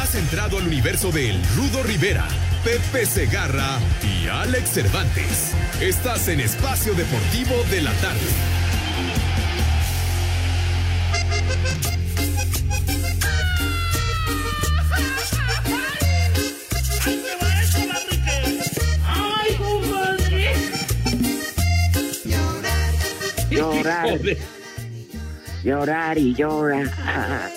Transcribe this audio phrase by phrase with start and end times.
[0.00, 2.26] Has entrado al universo de El Rudo Rivera,
[2.64, 5.52] Pepe Segarra y Alex Cervantes.
[5.78, 8.18] Estás en Espacio Deportivo de la Tarde.
[23.50, 24.18] Llorar,
[25.62, 27.52] llorar y llorar.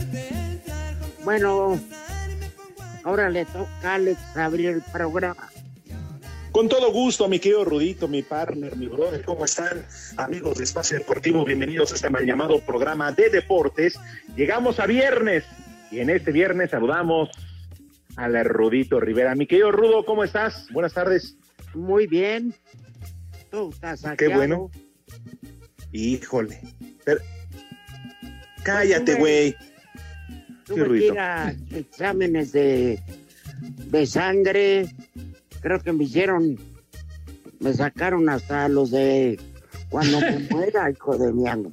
[1.24, 1.80] Bueno,
[3.04, 5.50] ahora le toca a Alex abrir el programa.
[6.52, 9.84] Con todo gusto, mi querido Rudito, mi partner, mi brother, ¿cómo están?
[10.18, 14.00] Amigos de Espacio Deportivo, bienvenidos a este mal llamado programa de deportes.
[14.36, 15.44] Llegamos a viernes
[15.90, 17.30] y en este viernes saludamos
[18.18, 19.34] a la Rudito Rivera.
[19.34, 20.68] Mi querido Rudo, ¿cómo estás?
[20.72, 21.36] Buenas tardes.
[21.74, 22.54] Muy bien.
[23.50, 24.36] Tú estás Qué saqueado.
[24.36, 24.72] bueno.
[25.92, 26.62] Híjole.
[27.04, 27.22] Pero-
[28.64, 29.56] Cállate, güey.
[30.66, 33.00] Tuve que ir a exámenes de,
[33.62, 34.88] de sangre.
[35.62, 36.58] Creo que me hicieron,
[37.60, 39.40] me sacaron hasta los de
[39.90, 41.72] cuando me muera, hijo de mi amo.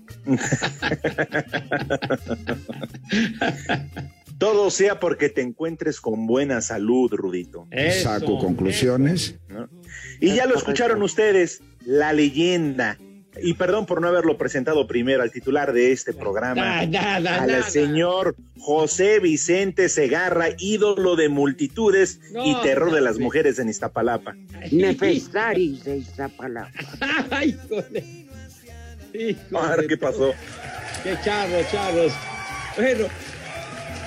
[4.39, 7.67] Todo sea porque te encuentres con buena salud, Rudito.
[7.71, 9.37] Eso, Saco conclusiones.
[9.49, 9.69] ¿no?
[10.21, 12.99] Y ya lo escucharon ustedes, la leyenda.
[13.43, 17.51] Y perdón por no haberlo presentado primero al titular de este programa, Nada, nada, al
[17.51, 17.63] nada.
[17.71, 24.35] señor José Vicente Segarra, ídolo de multitudes No, y terror de las mujeres en Iztapalapa.
[24.73, 26.73] Nefestaris de Iztapalapa.
[27.31, 27.57] Ay.
[27.71, 28.27] Híjole.
[29.53, 30.33] Ahora, ¿qué pasó?
[31.03, 32.13] Qué charros, charros.
[32.77, 33.07] Bueno,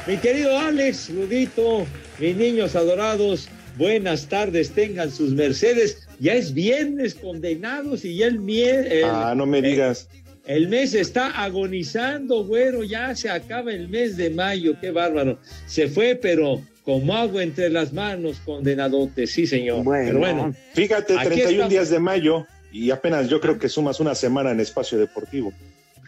[0.08, 1.86] mi querido Alex, Rudito,
[2.20, 3.48] mis niños adorados,
[3.78, 6.03] buenas tardes, tengan sus mercedes.
[6.24, 10.08] Ya es viernes condenados y ya el, el, Ah, no me digas.
[10.46, 12.84] el mes está agonizando, güero.
[12.84, 15.38] Ya se acaba el mes de mayo, qué bárbaro.
[15.66, 19.84] Se fue, pero como agua entre las manos, condenadote, sí, señor.
[19.84, 20.06] Bueno.
[20.08, 21.70] Pero bueno, Fíjate, Aquí 31 estamos.
[21.70, 25.52] días de mayo y apenas yo creo que sumas una semana en espacio deportivo.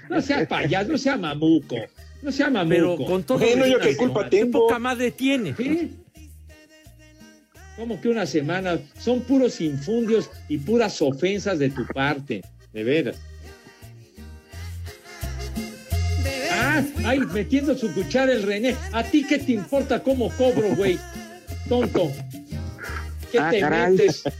[0.09, 1.75] no sea payaso, no sea mamuco.
[2.21, 2.69] No sea mamuco.
[2.73, 4.59] Pero con todo Bueno, yo qué culpa ¿qué tengo.
[4.67, 5.53] poca madre tiene.
[5.53, 5.89] ¿Qué?
[7.75, 8.79] ¿Cómo que una semana?
[8.99, 12.41] Son puros infundios y puras ofensas de tu parte,
[12.71, 13.17] de veras.
[16.51, 18.75] Ah, ay, metiendo su cuchara el René.
[18.93, 20.97] ¿A ti qué te importa cómo cobro, güey?
[21.67, 22.11] Tonto.
[23.31, 23.91] ¿Qué Ah, te caray.
[23.91, 24.23] metes?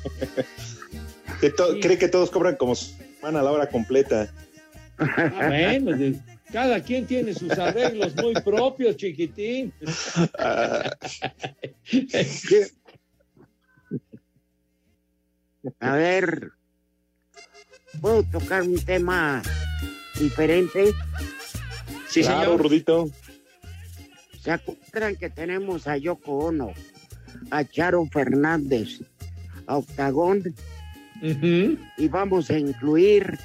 [1.42, 1.80] Que Sí.
[1.82, 4.34] Cree que todos cobran como semana a la hora completa.
[4.98, 6.16] Ah, bueno, de-
[6.52, 9.74] cada quien tiene sus arreglos muy propios, chiquitín.
[10.40, 10.90] Ah,
[15.80, 16.52] A ver,
[18.02, 19.42] ¿puedo tocar un tema
[20.20, 20.94] diferente?
[22.08, 22.62] Sí, claro, señor.
[22.62, 23.10] Rudito.
[24.44, 26.72] ¿Se acuerdan que tenemos a Yoko Ono,
[27.50, 29.02] a Charo Fernández,
[29.66, 30.54] a Octagón
[31.98, 33.40] y vamos a incluir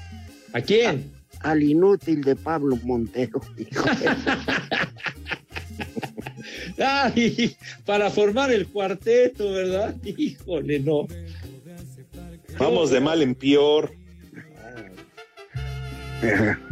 [0.52, 1.10] ¿A quién?
[1.40, 3.40] al inútil de Pablo Montero?
[6.78, 7.56] Ay,
[7.86, 9.94] para formar el cuarteto, ¿verdad?
[10.04, 11.06] Híjole, no.
[12.60, 13.90] Vamos de mal en peor.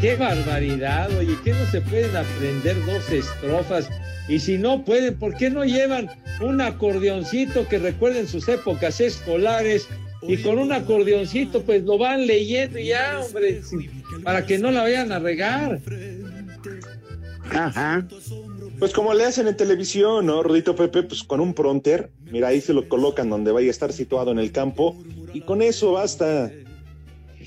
[0.00, 3.90] Qué barbaridad, oye, que no se pueden aprender dos estrofas.
[4.28, 6.08] Y si no pueden, ¿por qué no llevan
[6.40, 9.88] un acordeoncito que recuerden sus épocas escolares?
[10.22, 13.90] Y con un acordeoncito, pues lo van leyendo y ya, hombre, sí,
[14.24, 15.80] para que no la vayan a regar.
[17.50, 18.06] Ajá.
[18.78, 21.02] Pues como le hacen en televisión, ¿no, Rudito Pepe?
[21.02, 24.38] Pues con un pronter, mira, ahí se lo colocan donde vaya a estar situado en
[24.38, 24.96] el campo
[25.32, 26.50] y con eso basta.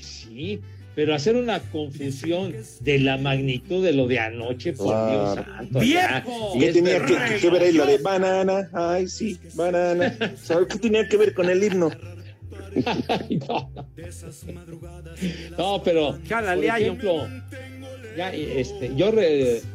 [0.00, 0.60] Sí,
[0.94, 5.78] pero hacer una confusión de la magnitud de lo de anoche, por Dios santo.
[5.78, 6.52] ¡Viejo!
[6.58, 8.68] ¿Qué tenía que, ver ahí lo de banana?
[8.72, 10.16] Ay, sí, banana.
[10.42, 11.90] ¿Sabes qué tenía que ver con el himno?
[15.58, 15.82] no.
[15.82, 17.26] pero por ejemplo,
[18.16, 19.12] ya, este, yo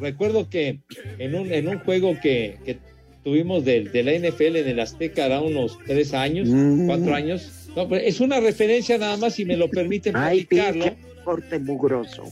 [0.00, 0.80] recuerdo que
[1.18, 2.78] en un, en un juego que, que
[3.24, 6.86] tuvimos de, de, la NFL en el Azteca hará unos tres años, mm.
[6.86, 7.70] cuatro años.
[7.74, 10.84] No, es una referencia nada más, si me lo permiten platicarlo.
[10.84, 12.24] deporte mugroso.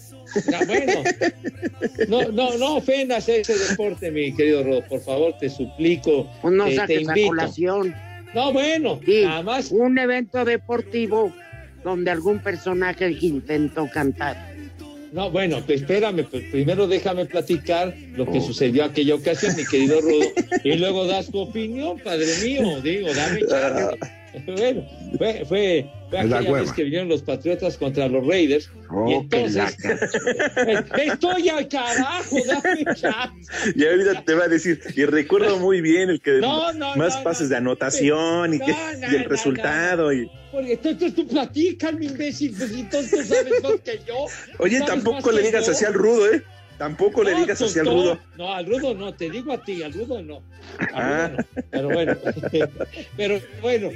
[0.51, 0.93] No, bueno,
[2.09, 6.31] no, no, no ofendas ese deporte, mi querido Rodo, por favor, te suplico.
[6.41, 7.29] Pues no te, invito.
[7.29, 7.95] colación.
[8.35, 9.71] No, bueno, nada más.
[9.71, 11.33] Un evento deportivo
[11.85, 14.54] donde algún personaje intentó cantar.
[15.15, 18.43] No, bueno, pues espérame, pues primero déjame platicar lo que oh.
[18.43, 20.27] sucedió aquella ocasión, mi querido Rudo,
[20.65, 23.41] y luego das tu opinión, padre mío, digo, dame.
[24.47, 24.85] Bueno,
[25.17, 25.87] fue, fue,
[26.23, 28.71] fue vez que vinieron los Patriotas contra los Raiders.
[28.91, 29.77] Oh, y entonces,
[30.99, 33.73] estoy al carajo, dame chance.
[33.75, 36.41] Y ahorita te va a decir, y recuerdo muy bien el que
[36.97, 38.75] más pases de anotación y, que,
[39.11, 40.13] y el resultado.
[40.13, 44.27] y porque entonces tú platicas, mi imbécil, pues entonces tú sabes más que yo.
[44.59, 46.45] Oye, tampoco le digas así al rudo, ¿eh?
[46.79, 48.19] Tampoco le digas así al rudo.
[48.37, 50.43] No, al rudo no, te digo a ti, al rudo no.
[50.93, 51.31] Ah.
[51.71, 52.17] Pero bueno,
[53.17, 53.91] pero bueno,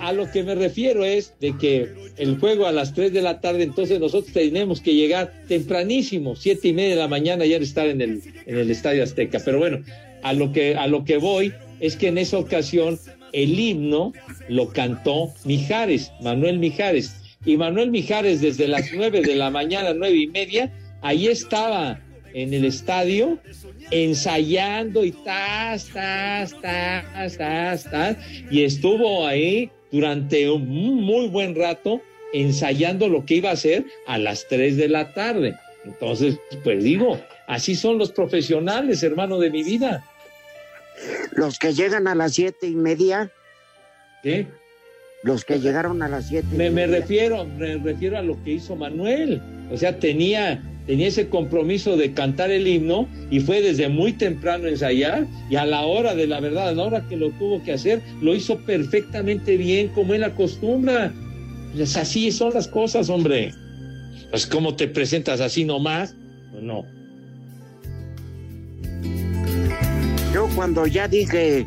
[0.00, 3.40] a lo que me refiero es de que el juego a las 3 de la
[3.40, 7.86] tarde, entonces nosotros tenemos que llegar tempranísimo, siete y media de la mañana, ya estar
[7.86, 9.40] en el, en el Estadio Azteca.
[9.44, 9.82] Pero bueno,
[10.22, 12.98] a lo que, a lo que voy es que en esa ocasión
[13.32, 14.12] el himno
[14.48, 17.14] lo cantó Mijares, Manuel Mijares.
[17.44, 20.72] Y Manuel Mijares desde las nueve de la mañana, nueve y media,
[21.02, 22.00] ahí estaba
[22.42, 23.38] en el estadio
[23.90, 28.16] ensayando y tas, tas, tas, tas, tas,
[28.50, 30.68] y estuvo ahí durante un
[31.02, 32.00] muy buen rato
[32.32, 35.56] ensayando lo que iba a hacer a las tres de la tarde.
[35.84, 40.04] Entonces, pues digo, así son los profesionales, hermano de mi vida.
[41.32, 43.30] Los que llegan a las siete y media.
[44.22, 44.46] ¿Qué?
[45.22, 46.46] Los que llegaron a las siete.
[46.52, 49.40] Me, me refiero, me refiero a lo que hizo Manuel.
[49.70, 54.66] O sea, tenía, tenía ese compromiso de cantar el himno y fue desde muy temprano
[54.68, 57.74] ensayar y a la hora de la verdad, a la hora que lo tuvo que
[57.74, 61.12] hacer, lo hizo perfectamente bien como él acostumbra.
[61.74, 63.52] Pues así son las cosas, hombre.
[64.30, 66.16] Pues cómo te presentas así nomás,
[66.52, 66.86] pues no.
[70.32, 71.66] Yo cuando ya dije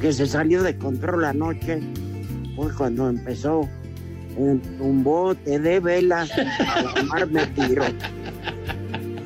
[0.00, 1.80] que se salió de control la noche,
[2.54, 3.68] fue cuando empezó
[4.36, 6.28] un, un bote de vela
[6.76, 7.84] a tomarme tiro.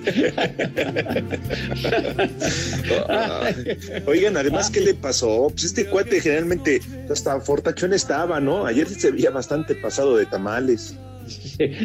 [4.07, 5.49] Oigan, además, ¿qué le pasó?
[5.51, 6.81] Pues este cuate generalmente
[7.11, 8.67] hasta fortachón estaba, ¿no?
[8.67, 10.95] Ayer se veía bastante pasado de tamales.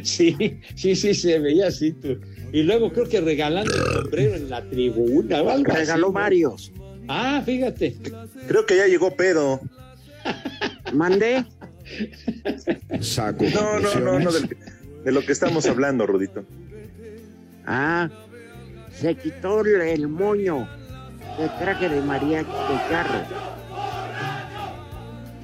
[0.03, 2.19] Sí, sí, sí, se veía así tú.
[2.51, 5.41] Y luego creo que regalando el sombrero en la tribuna.
[5.41, 6.71] O Regaló varios.
[7.07, 7.95] Ah, fíjate.
[8.47, 9.61] Creo que ya llegó pedo.
[10.93, 11.45] Mandé.
[13.01, 13.45] Saco.
[13.53, 16.45] No, no, no, no, de, lo que estamos hablando, Rudito.
[17.73, 18.09] Ah,
[18.91, 20.67] se quitó el moño
[21.39, 23.23] de traje de María de carro.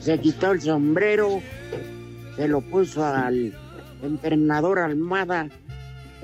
[0.01, 1.41] Se quitó el sombrero,
[2.35, 3.53] se lo puso al
[4.03, 5.47] entrenador Almada,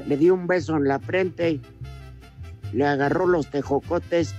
[0.05, 1.61] le dio un beso en la frente,
[2.73, 4.35] le agarró los tejocotes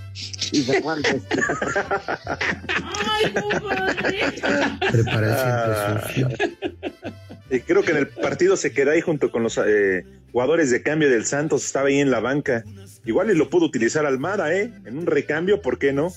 [0.52, 1.02] y se fue al
[7.50, 10.82] Y creo que en el partido se quedó ahí junto con los eh, jugadores de
[10.82, 12.64] cambio del Santos, estaba ahí en la banca.
[13.04, 14.72] Igual y lo pudo utilizar Almada, ¿eh?
[14.86, 16.12] En un recambio, ¿por qué no?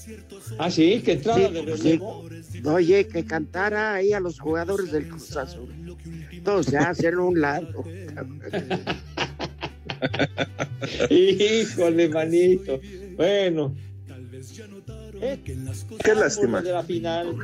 [0.57, 1.99] Ah, sí, que entraba de
[2.63, 5.97] Oye, que cantara ahí a los jugadores del Cruz Azul.
[6.43, 7.83] Todos se hacen un lado.
[11.09, 12.79] Híjole, manito.
[13.15, 13.75] Bueno,
[16.03, 16.61] Qué lástima.
[16.61, 17.35] De la final.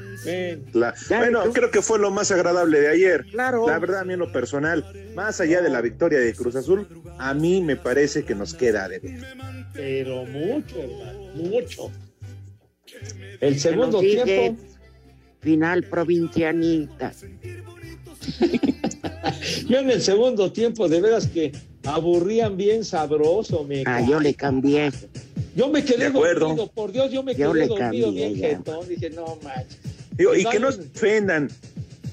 [1.10, 3.25] bueno, creo que fue lo más agradable de ayer.
[3.32, 3.68] Claro.
[3.68, 6.88] La verdad, a mí en lo personal, más allá de la victoria de Cruz Azul,
[7.18, 9.20] a mí me parece que nos queda de ver.
[9.74, 11.92] Pero mucho, hermano, mucho.
[13.39, 14.58] El segundo tiempo.
[15.42, 17.12] Final provincianita.
[19.68, 21.51] Yo en el segundo tiempo, de veras que
[21.86, 23.63] aburrían bien sabroso.
[23.63, 24.92] Me ah, yo le cambié.
[25.55, 28.88] Yo me quedé dormido, por Dios, yo me quedé dormido bien jetón.
[28.88, 29.79] Dije, no manches.
[30.17, 31.50] y que no se ofendan,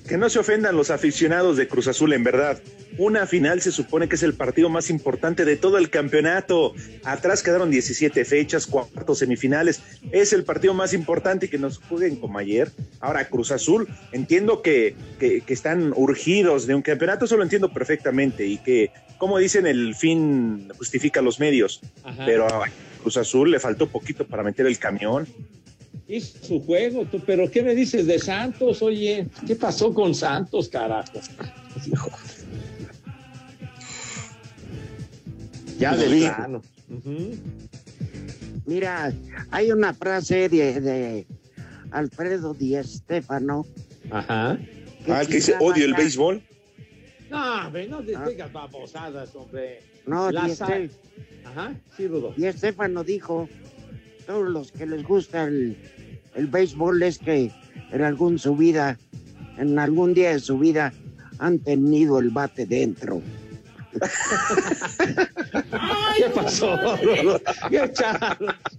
[0.07, 2.61] que no se ofendan los aficionados de Cruz Azul, en verdad.
[2.99, 6.75] Una final se supone que es el partido más importante de todo el campeonato.
[7.05, 9.81] Atrás quedaron 17 fechas, cuartos semifinales.
[10.11, 12.71] Es el partido más importante y que nos jueguen como ayer.
[12.99, 17.73] Ahora, Cruz Azul, entiendo que, que, que están urgidos de un campeonato, eso lo entiendo
[17.73, 21.81] perfectamente y que como dicen, el fin justifica los medios.
[22.03, 22.25] Ajá.
[22.25, 22.49] Pero
[23.01, 25.27] Cruz Azul le faltó poquito para meter el camión.
[26.09, 28.83] Hizo su juego, tú, pero ¿qué me dices de Santos?
[28.83, 31.21] Oye, ¿qué pasó con Santos, carajo?
[35.79, 36.61] Ya de.
[38.67, 39.13] Mira,
[39.51, 41.27] hay una frase de, de
[41.91, 43.67] Alfredo Di Stéfano.
[44.11, 44.59] Ajá.
[45.09, 46.43] Ah, el que dice odio el béisbol.
[47.31, 48.27] No, hombre, no te Ah.
[48.29, 49.81] digas babosadas, hombre.
[50.07, 50.91] No, La Sté-
[51.45, 52.33] Ajá, sí, Rudo.
[52.37, 53.49] Di Stéfano dijo,
[54.27, 55.77] todos los que les gusta el,
[56.35, 57.51] el béisbol es que
[57.93, 58.99] en algún su vida,
[59.59, 60.93] en algún día de su vida,
[61.39, 63.21] han tenido el bate dentro.
[66.17, 66.79] ¿Qué pasó?
[67.71, 67.93] ¿Qué?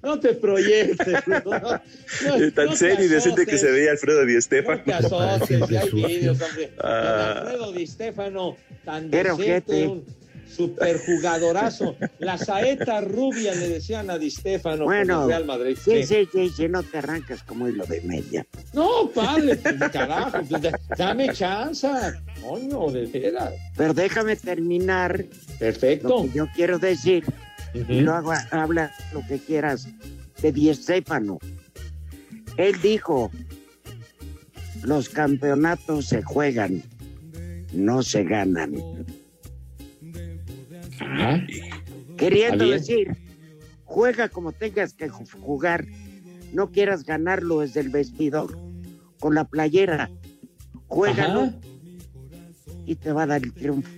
[0.03, 1.27] No te proyectes.
[1.27, 4.81] No, no- Tan no serio y decente que se veía Alfredo Di No Stéfano.
[4.85, 6.71] te ya hay vídeos, hombre.
[6.81, 7.41] Ah.
[7.41, 10.05] Alfredo Di Stéfano, tan decente, un
[10.55, 11.95] superjugadorazo.
[12.19, 15.77] La saeta rubia le decían a Di Stéfano con Bueno, Real Madrid.
[15.83, 18.45] Sí, sí, sí, sí, no te arrancas como hilo de media.
[18.73, 21.87] No, padre, pues, carajo, pues, da- dame chance,
[22.41, 23.53] coño, de veras.
[23.77, 26.23] Pero déjame terminar lo Perfecto.
[26.23, 27.23] que yo quiero decir
[27.73, 27.91] Ujú.
[27.91, 29.87] y luego habla lo que quieras
[30.41, 31.39] de Di Stéfano.
[32.57, 33.31] Él dijo,
[34.83, 36.83] los campeonatos se juegan,
[37.73, 38.73] no se ganan.
[41.01, 41.45] Ajá.
[42.17, 43.15] Queriendo decir,
[43.83, 45.85] juega como tengas que ju- jugar,
[46.53, 48.57] no quieras ganarlo desde el vestidor,
[49.19, 50.09] con la playera,
[50.87, 51.59] juégalo Ajá.
[52.85, 53.89] y te va a dar el triunfo.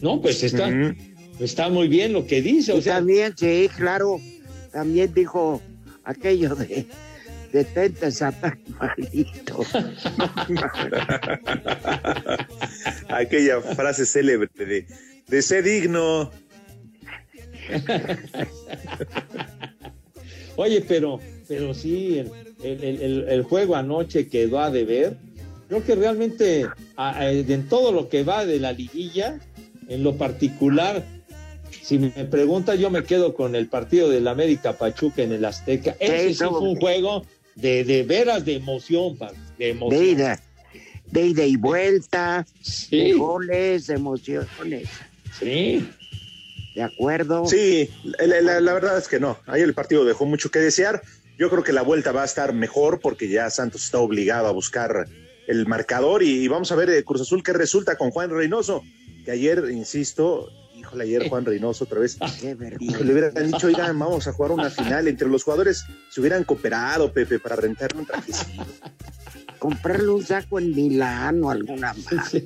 [0.00, 0.70] No, pues está,
[1.38, 2.72] está muy bien lo que dice.
[2.72, 4.18] O sea, también, sí, claro,
[4.72, 5.60] también dijo
[6.04, 6.86] aquello de
[7.52, 9.64] detente Satán maldito.
[13.08, 14.86] Aquella frase célebre de,
[15.26, 16.30] de ser digno.
[20.56, 22.30] Oye, pero, pero sí, el,
[22.62, 25.16] el- el- el- juego anoche quedó a deber.
[25.68, 26.66] Creo que realmente
[26.96, 29.38] a- a- en todo lo que va de la liguilla,
[29.88, 31.04] en lo particular,
[31.82, 35.96] si me pregunta, yo me quedo con el partido del América Pachuca en el Azteca.
[35.98, 36.50] Ese sí eso.
[36.50, 37.24] fue un juego
[37.56, 39.26] de, de veras de emoción, de
[39.58, 40.04] De emoción.
[40.04, 40.40] ida,
[41.06, 42.46] de ida y vuelta,
[42.90, 44.88] de goles, de emociones.
[45.38, 45.88] sí.
[46.74, 47.46] ¿De acuerdo?
[47.46, 49.36] Sí, la, la- la verdad es que no.
[49.46, 51.02] Ahí el partido dejó mucho que desear.
[51.36, 54.52] Yo creo que la vuelta va a estar mejor porque ya Santos está obligado a
[54.52, 55.08] buscar
[55.48, 58.84] el marcador y, y vamos a ver eh, Cruz Azul qué resulta con Juan Reynoso,
[59.24, 60.48] que ayer, insisto,
[60.90, 62.18] híjole, ayer Juan Reynoso otra vez.
[62.40, 62.84] Qué vergüenza.
[62.96, 65.06] Híjole, le hubieran dicho, oigan, vamos a jugar una final.
[65.08, 68.64] Entre los jugadores se hubieran cooperado, Pepe, para rentarle un trajecito.
[69.58, 72.30] Comprarle un saco en Milán o alguna más.
[72.30, 72.44] Sí.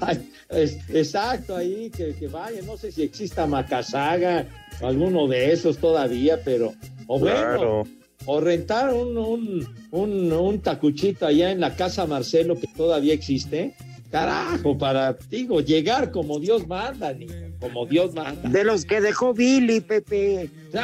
[0.00, 4.46] Ay, es- exacto, ahí que, que vaya, no sé si exista Macasaga
[4.80, 6.74] o alguno de esos todavía, pero,
[7.06, 7.82] o bueno, Claro.
[8.26, 13.76] o rentar un, un, un, un tacuchito allá en la casa Marcelo que todavía existe,
[14.10, 18.48] carajo, para, digo, llegar como Dios manda, niño, como Dios manda.
[18.48, 20.50] De los que dejó Billy, Pepe.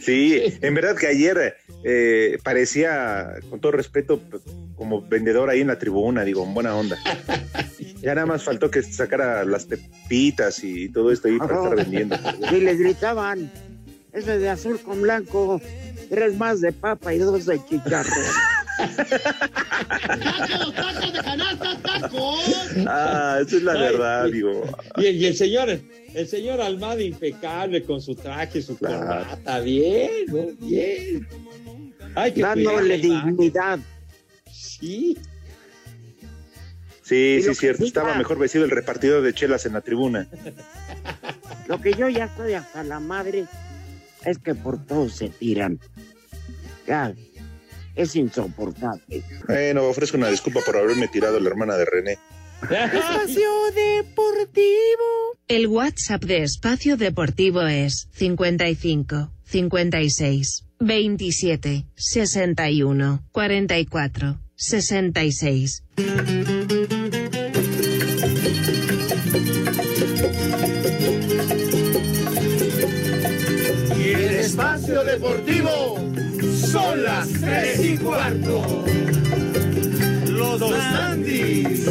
[0.00, 4.42] Sí, en verdad que ayer eh, parecía, con todo respeto, pues,
[4.76, 6.96] como vendedor ahí en la tribuna, digo, en buena onda.
[8.02, 12.16] Ya nada más faltó que sacara las pepitas y todo esto ahí para estar vendiendo.
[12.50, 13.50] Y le gritaban,
[14.12, 15.60] ese de azul con blanco,
[16.08, 18.14] tres más de papa y dos de chicharrón.
[22.86, 24.62] Ah, esa es la Ay, verdad, digo.
[24.96, 25.68] Y, y el señor,
[26.14, 28.98] el señor Almada impecable con su traje, su Claro.
[28.98, 30.66] corbata, bien, ¿no?
[30.66, 31.28] bien.
[32.14, 33.78] Ay, qué dándole dignidad.
[34.50, 35.18] Sí,
[37.02, 37.84] Sí, Y sí, cierto.
[37.84, 40.28] Estaba mejor vestido el repartidor de chelas en la tribuna.
[41.66, 43.46] Lo que yo ya estoy hasta la madre
[44.24, 45.78] es que por todos se tiran.
[46.86, 47.14] Ya,
[47.94, 49.22] es insoportable.
[49.46, 52.18] Bueno, ofrezco una disculpa por haberme tirado a la hermana de René.
[55.48, 65.84] El WhatsApp de Espacio Deportivo es 55 56 27 61 44 66.
[75.20, 75.98] Deportivo
[76.66, 78.84] son las tres y cuarto.
[80.26, 81.86] Los Andis.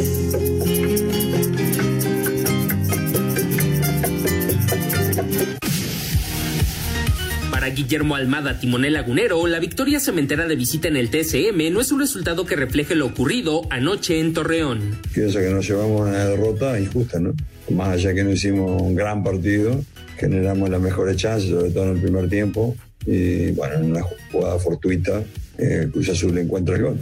[7.52, 11.92] Para Guillermo Almada, timonel lagunero, la victoria cementera de visita en el TSM no es
[11.92, 14.98] un resultado que refleje lo ocurrido anoche en Torreón.
[15.14, 17.32] Pienso que nos llevamos una derrota injusta, ¿no?
[17.70, 19.84] Más allá que no hicimos un gran partido,
[20.16, 22.74] generamos las mejores chances, sobre todo en el primer tiempo,
[23.06, 25.22] y bueno, en una jugada fortuita,
[25.58, 27.00] eh, Cruz Azul encuentra el gol.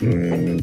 [0.00, 0.58] Mm,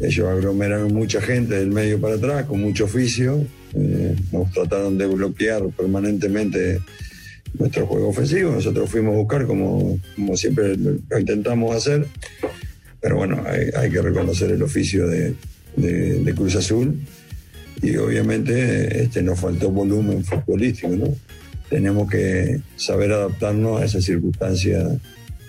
[0.00, 5.06] ellos aglomeraron mucha gente del medio para atrás, con mucho oficio, eh, nos trataron de
[5.06, 6.80] bloquear permanentemente
[7.58, 8.52] nuestro juego ofensivo.
[8.52, 12.06] Nosotros fuimos a buscar como, como siempre lo intentamos hacer.
[13.00, 13.42] Pero bueno,
[13.76, 15.34] hay, que reconocer el oficio de,
[15.76, 17.00] de, Cruz Azul
[17.82, 21.06] y obviamente este, nos faltó volumen futbolístico, ¿no?
[21.72, 25.00] Tenemos que saber adaptarnos a esa circunstancia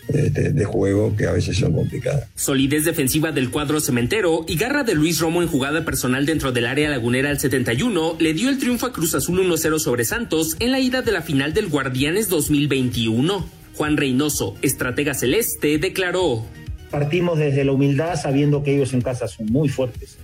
[0.07, 2.29] de, juego que a veces son complicadas.
[2.33, 6.65] Solidez defensiva del cuadro cementero y garra de Luis Romo en jugada personal dentro del
[6.65, 10.71] área lagunera al 71 le dio el triunfo a Cruz Azul 1-0 sobre Santos en
[10.71, 13.45] la ida de la final del Guardianes 2021.
[13.75, 16.45] Juan Reynoso, estratega celeste, declaró.
[16.89, 20.17] Partimos desde la humildad sabiendo que ellos en casa son muy fuertes.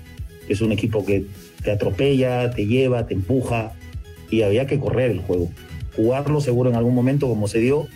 [0.48, 1.26] Es un equipo que
[1.62, 3.74] te atropella, te lleva, te empuja
[4.30, 5.52] y había que correr el juego.
[6.00, 7.90] Jugarlo seguro en algún momento como se dio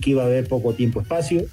[0.00, 1.44] que iba a haber poco tiempo espacio,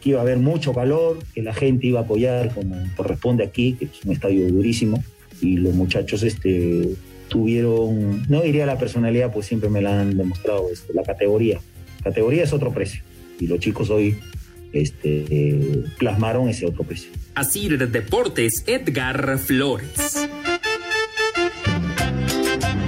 [0.00, 3.74] que iba a haber mucho calor, que la gente iba a apoyar como corresponde aquí,
[3.74, 5.02] que es un estadio durísimo,
[5.40, 6.90] y los muchachos este,
[7.28, 11.60] tuvieron, no diría la personalidad, pues siempre me la han demostrado, este, la categoría.
[12.02, 13.02] Categoría es otro precio,
[13.38, 14.16] y los chicos hoy
[14.72, 17.10] este, plasmaron ese otro precio.
[17.36, 20.28] Así de Deportes, Edgar Flores.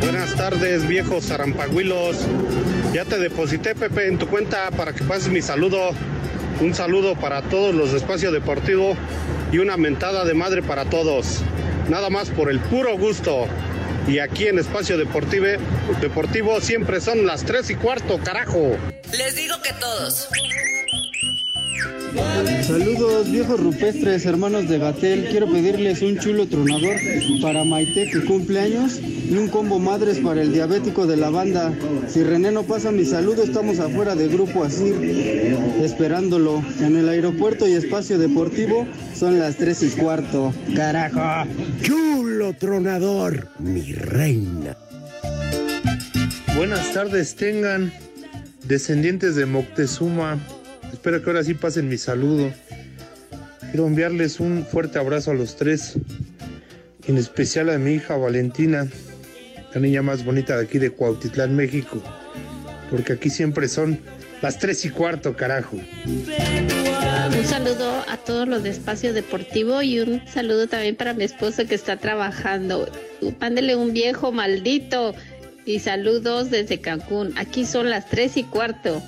[0.03, 2.17] Buenas tardes, viejos zarampaguilos.
[2.93, 5.91] Ya te deposité, Pepe, en tu cuenta para que pases mi saludo.
[6.61, 8.97] Un saludo para todos los de Espacio Deportivo
[9.53, 11.39] y una mentada de madre para todos.
[11.89, 13.47] Nada más por el puro gusto.
[14.09, 15.47] Y aquí en Espacio Deportivo,
[16.01, 18.77] Deportivo siempre son las 3 y cuarto, carajo.
[19.17, 20.29] Les digo que todos.
[22.67, 25.29] Saludos viejos rupestres, hermanos de Gatel.
[25.31, 26.97] Quiero pedirles un chulo tronador
[27.41, 31.73] para Maite que cumple años y un combo madres para el diabético de la banda.
[32.09, 34.95] Si René no pasa mi saludo, estamos afuera de Grupo Asir
[35.83, 36.63] esperándolo.
[36.81, 40.53] En el aeropuerto y espacio deportivo son las tres y cuarto.
[40.75, 41.49] ¡Carajo!
[41.83, 44.77] ¡Chulo tronador, mi reina!
[46.57, 47.93] Buenas tardes tengan,
[48.65, 50.39] descendientes de Moctezuma.
[51.03, 52.53] Espero que ahora sí pasen mi saludo.
[53.73, 55.95] Quiero enviarles un fuerte abrazo a los tres,
[57.09, 58.87] en especial a mi hija Valentina,
[59.75, 62.01] la niña más bonita de aquí de Cuautitlán, México,
[62.89, 63.99] porque aquí siempre son
[64.43, 65.77] las tres y cuarto, carajo.
[66.07, 71.67] Un saludo a todos los de Espacio Deportivo y un saludo también para mi esposo
[71.67, 72.89] que está trabajando.
[73.41, 75.17] Mándele un viejo maldito
[75.67, 77.35] y saludos desde Cancún.
[77.37, 79.03] Aquí son las tres y cuarto.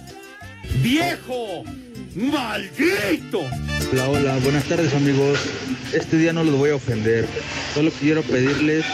[0.83, 1.63] ¡Viejo!
[2.15, 3.41] ¡Maldito!
[3.93, 5.37] Hola, hola, buenas tardes amigos.
[5.93, 7.27] Este día no los voy a ofender.
[7.75, 8.85] Solo quiero pedirles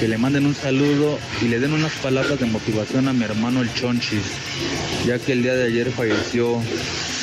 [0.00, 3.60] que le manden un saludo y le den unas palabras de motivación a mi hermano
[3.60, 4.24] el Chonchis,
[5.06, 6.58] ya que el día de ayer falleció,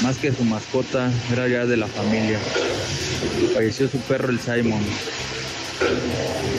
[0.03, 2.37] más que su mascota, era ya de la familia.
[3.55, 4.83] Falleció su perro el Simon.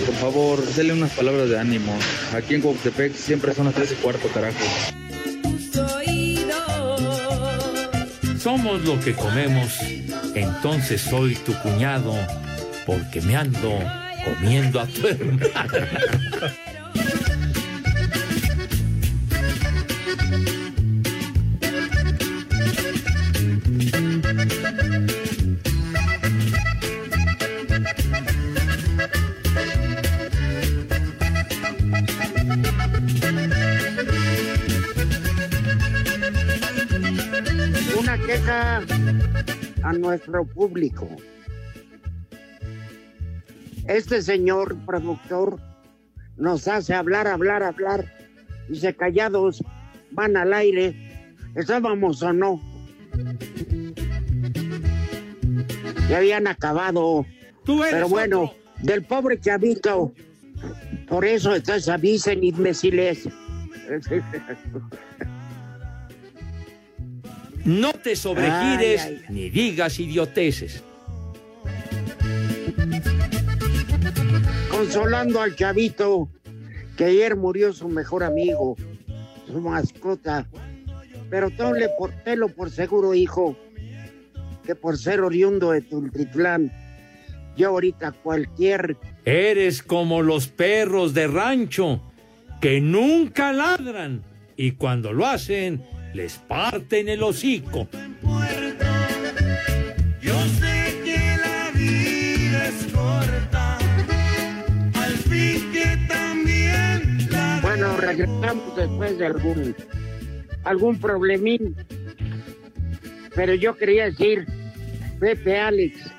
[0.06, 1.96] Por favor, denle unas palabras de ánimo.
[2.34, 4.58] Aquí en Coctepec siempre son las 3 y cuarto, carajo.
[8.40, 9.80] Somos lo que comemos,
[10.34, 12.14] entonces soy tu cuñado,
[12.86, 13.78] porque me ando
[14.24, 15.02] comiendo a tu
[39.82, 41.08] a nuestro público.
[43.86, 45.58] Este señor productor
[46.36, 48.04] nos hace hablar, hablar, hablar.
[48.68, 49.64] Dice, callados,
[50.12, 50.94] van al aire.
[51.56, 52.60] ¿Estábamos o no?
[56.08, 57.26] Ya habían acabado.
[57.64, 60.12] Pero bueno, del pobre chavito.
[61.08, 63.28] Por eso estás avisen, imbéciles.
[67.64, 70.82] No te sobregires ni digas idioteces.
[74.70, 76.30] Consolando al chavito
[76.96, 78.76] que ayer murió su mejor amigo,
[79.46, 80.48] su mascota.
[81.28, 83.56] Pero tenle por, telo por seguro, hijo,
[84.64, 86.72] que por ser oriundo de Tultitlán,
[87.56, 88.96] yo ahorita cualquier...
[89.24, 92.00] Eres como los perros de rancho,
[92.60, 94.22] que nunca ladran
[94.56, 97.88] y cuando lo hacen les parten el hocico.
[100.20, 103.78] Yo sé que la vida es corta,
[104.94, 109.74] al fin que también la Bueno, regresamos después de algún,
[110.64, 111.74] algún problemín.
[113.34, 114.46] Pero yo quería decir,
[115.20, 116.12] Pepe Alex,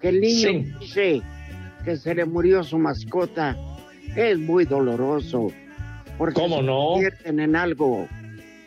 [0.00, 1.22] que el niño dice
[1.84, 3.56] que se le murió su mascota.
[4.16, 5.52] Es muy doloroso.
[6.18, 6.86] Porque ¿Cómo se no?
[6.92, 8.08] convierten en algo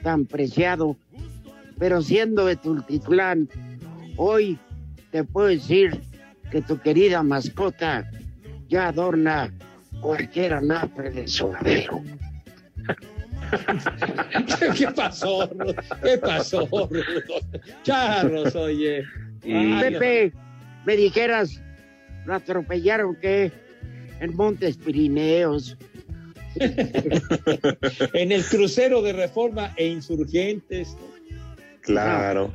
[0.03, 0.97] tan preciado.
[1.79, 3.49] Pero siendo de Tultitlán,
[4.17, 4.59] hoy
[5.11, 5.99] te puedo decir
[6.51, 8.07] que tu querida mascota
[8.67, 9.51] ya adorna
[10.01, 12.01] cualquier anafre del sonadero.
[14.77, 15.47] ¿Qué pasó?
[15.47, 15.75] Rudo?
[16.03, 16.91] ¿Qué pasó, Rudo?
[17.83, 19.03] Charros, oye.
[19.43, 20.33] Ay, Pepe,
[20.85, 21.61] me dijeras,
[22.25, 23.51] lo atropellaron que
[24.19, 25.77] en Montes Pirineos.
[28.13, 30.95] en el crucero de reforma e insurgentes.
[31.81, 32.51] Claro.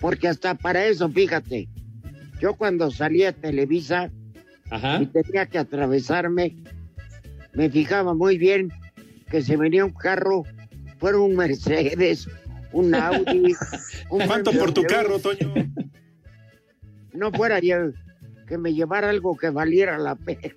[0.00, 1.68] Porque hasta para eso, fíjate,
[2.40, 4.10] yo cuando salí a Televisa
[5.00, 6.56] y tenía que atravesarme,
[7.52, 8.72] me fijaba muy bien
[9.30, 10.44] que se venía un carro,
[10.98, 12.28] fuera un Mercedes,
[12.72, 13.54] un Audi.
[14.10, 15.54] un ¿Cuánto por tu carro, Toño?
[17.12, 17.92] No fuera yo
[18.46, 20.54] que me llevara algo que valiera la pena.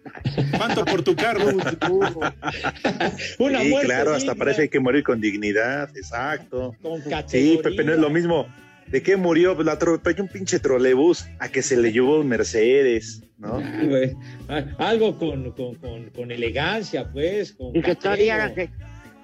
[0.57, 1.45] ¿Cuánto por tu carro?
[3.39, 4.35] Una sí, muerte claro, hasta digna.
[4.35, 6.75] parece que hay que morir con dignidad, exacto.
[6.81, 7.59] Con Sí.
[7.61, 8.47] Pepe, no es lo mismo.
[8.87, 9.55] ¿De qué murió?
[9.55, 13.59] Pues la atropelló un pinche trolebús a que se le llevó un Mercedes, ¿no?
[13.59, 14.11] Ah.
[14.47, 17.53] Ah, Algo con, con, con, con elegancia, pues.
[17.53, 18.53] Con Y que todavía la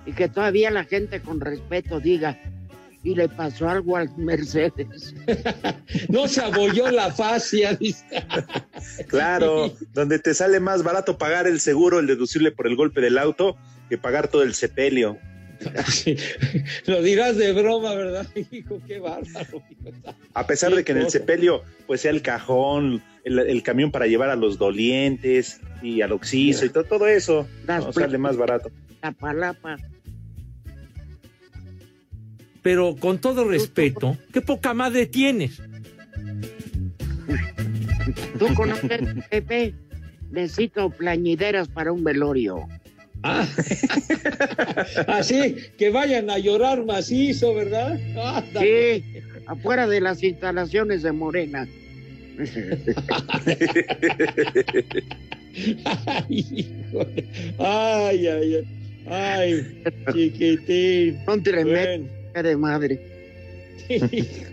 [0.03, 2.39] y que todavía la gente con respeto diga,
[3.03, 5.15] y le pasó algo al Mercedes.
[6.09, 8.05] No se abolló la fascia, dice.
[9.07, 13.17] Claro, donde te sale más barato pagar el seguro, el deducible por el golpe del
[13.17, 13.57] auto,
[13.89, 15.17] que pagar todo el sepelio.
[15.87, 16.17] Sí.
[16.87, 18.25] Lo dirás de broma, ¿verdad?
[18.51, 19.61] Hijo, qué bárbaro.
[20.33, 24.07] A pesar de que en el sepelio, pues sea el cajón, el, el camión para
[24.07, 27.93] llevar a los dolientes y al oxiso y todo, todo eso, ¿no?
[27.93, 28.71] sale más barato.
[29.03, 29.77] La palapa.
[32.61, 35.59] Pero con todo respeto, qué poca madre tienes.
[38.37, 39.73] ¿Tú conoces, Pepe?
[40.31, 42.67] Necesito plañideras para un velorio.
[43.23, 43.47] Ah,
[45.07, 47.99] así que vayan a llorar macizo, ¿verdad?
[48.17, 49.03] Ah, Sí,
[49.45, 51.67] afuera de las instalaciones de Morena.
[55.53, 56.65] Ay,
[57.59, 58.65] ay, ay,
[59.05, 61.19] ay, chiquitín.
[61.27, 62.99] Un tremendo de madre.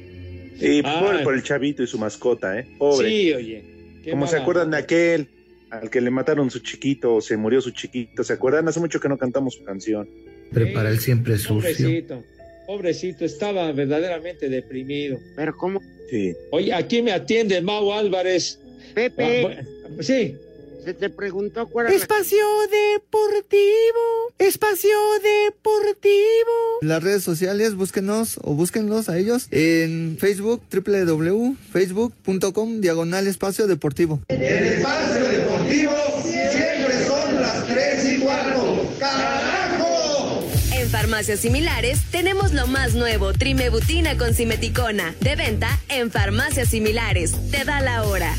[0.61, 0.83] Y Ay.
[0.83, 2.67] pobre por el chavito y su mascota, ¿eh?
[2.79, 3.09] Pobre.
[3.09, 3.64] Sí, oye.
[4.11, 5.29] Como se acuerdan de aquel
[5.71, 8.67] al que le mataron su chiquito o se murió su chiquito, ¿se acuerdan?
[8.67, 10.09] Hace mucho que no cantamos su canción.
[10.53, 11.61] Prepara el siempre sucio.
[11.61, 12.25] Pobrecito,
[12.67, 15.19] pobrecito, estaba verdaderamente deprimido.
[15.37, 15.81] Pero ¿cómo?
[16.11, 16.35] Sí.
[16.51, 18.59] Oye, aquí me atiende Mau Álvarez.
[18.95, 19.47] Pepe.
[19.47, 19.62] Ah,
[20.01, 20.37] sí.
[20.85, 24.33] Se te preguntó cuál era la- Espacio Deportivo.
[24.38, 26.79] Espacio Deportivo.
[26.83, 34.21] Las redes sociales, búsquenos o búsquenlos a ellos en Facebook, www.facebook.com, diagonal espacio deportivo.
[34.29, 38.91] El espacio deportivo siempre son las 3 y cuarto.
[38.99, 40.45] ¡Carajo!
[40.73, 47.33] En farmacias similares tenemos lo más nuevo, Trimebutina con Simeticona, de venta en farmacias similares.
[47.51, 48.35] Te da la hora.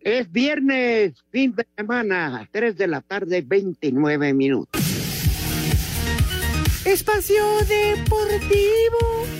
[0.00, 4.80] Es viernes, fin de semana, 3 de la tarde, 29 minutos.
[6.86, 9.39] Espacio Deportivo.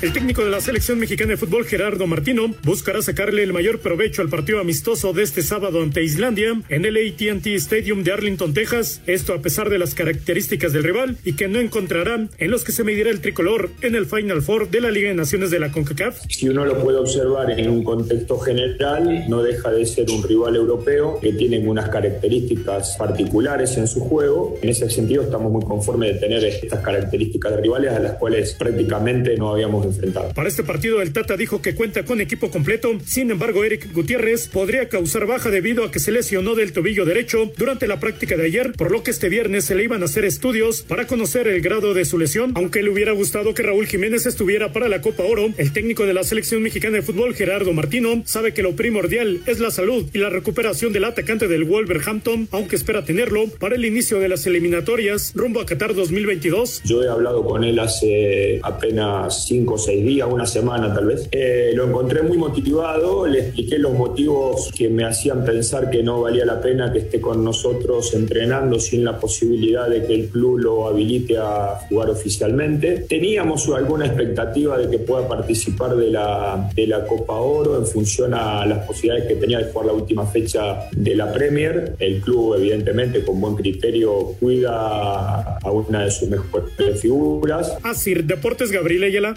[0.00, 4.22] El técnico de la selección mexicana de fútbol, Gerardo Martino, buscará sacarle el mayor provecho
[4.22, 9.02] al partido amistoso de este sábado ante Islandia en el ATT Stadium de Arlington, Texas.
[9.08, 12.70] Esto a pesar de las características del rival y que no encontrará en los que
[12.70, 15.72] se medirá el tricolor en el Final Four de la Liga de Naciones de la
[15.72, 16.20] CONCACAF.
[16.28, 20.54] Si uno lo puede observar en un contexto general, no deja de ser un rival
[20.54, 24.56] europeo que tiene unas características particulares en su juego.
[24.62, 28.54] En ese sentido, estamos muy conformes de tener estas características de rivales a las cuales
[28.54, 30.32] prácticamente no habíamos enfrentado.
[30.34, 32.98] Para este partido, el Tata dijo que cuenta con equipo completo.
[33.04, 37.50] Sin embargo, Eric Gutiérrez podría causar baja debido a que se lesionó del tobillo derecho
[37.56, 40.24] durante la práctica de ayer, por lo que este viernes se le iban a hacer
[40.24, 42.52] estudios para conocer el grado de su lesión.
[42.54, 46.14] Aunque le hubiera gustado que Raúl Jiménez estuviera para la Copa Oro, el técnico de
[46.14, 50.18] la selección mexicana de fútbol, Gerardo Martino, sabe que lo primordial es la salud y
[50.18, 55.32] la recuperación del atacante del Wolverhampton, aunque espera tenerlo para el inicio de las eliminatorias
[55.34, 56.82] rumbo a Qatar 2022.
[56.84, 61.28] Yo he hablado con él hace apenas cinco seis días, una semana tal vez.
[61.30, 66.22] Eh, lo encontré muy motivado, le expliqué los motivos que me hacían pensar que no
[66.22, 70.58] valía la pena que esté con nosotros entrenando sin la posibilidad de que el club
[70.58, 73.06] lo habilite a jugar oficialmente.
[73.08, 78.34] Teníamos alguna expectativa de que pueda participar de la, de la Copa Oro en función
[78.34, 81.94] a las posibilidades que tenía de jugar la última fecha de la Premier.
[81.98, 87.76] El club, evidentemente, con buen criterio, cuida a una de sus mejores figuras.
[87.82, 89.34] Así, Deportes Gabriel Ayala.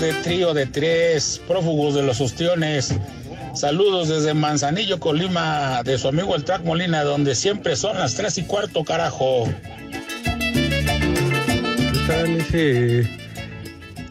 [0.00, 2.94] Tardes, trío de tres prófugos de los ostiones.
[3.54, 8.38] Saludos desde Manzanillo, Colima, de su amigo el Track Molina, donde siempre son las tres
[8.38, 9.46] y cuarto, carajo.
[10.38, 13.06] ¿Qué tal ese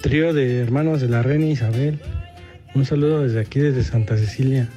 [0.01, 1.99] trío de hermanos de la reina Isabel?
[2.75, 4.67] Un saludo desde aquí, desde Santa Cecilia.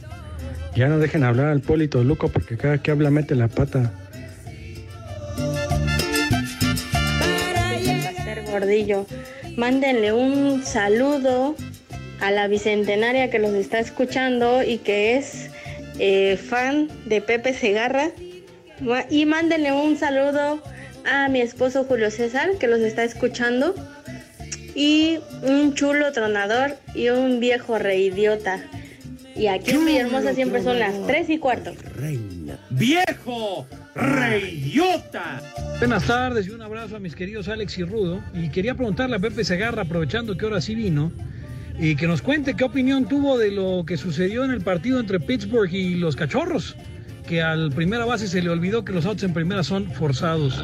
[0.75, 3.93] Ya no dejen hablar al Polito Luco porque cada que habla mete la pata.
[8.51, 9.07] Gordillo,
[9.57, 11.55] mándenle un saludo
[12.21, 15.51] a la bicentenaria que los está escuchando y que es
[15.99, 18.11] eh, fan de Pepe Segarra.
[19.11, 20.63] Y mándenle un saludo
[21.05, 23.75] a mi esposo Julio César que los está escuchando.
[24.75, 28.65] Y un chulo tronador y un viejo reidiota.
[29.35, 31.73] Y aquí en Villahermosa siempre son las 3 y cuarto.
[32.71, 33.67] ¡Viejo!
[33.95, 35.43] ¡Reyota!
[35.79, 38.23] Buenas tardes y un abrazo a mis queridos Alex y Rudo.
[38.35, 41.13] Y quería preguntarle a Pepe Segarra, aprovechando que ahora sí vino,
[41.79, 45.21] y que nos cuente qué opinión tuvo de lo que sucedió en el partido entre
[45.21, 46.77] Pittsburgh y los Cachorros.
[47.27, 50.63] Que al primera base se le olvidó que los outs en primera son forzados.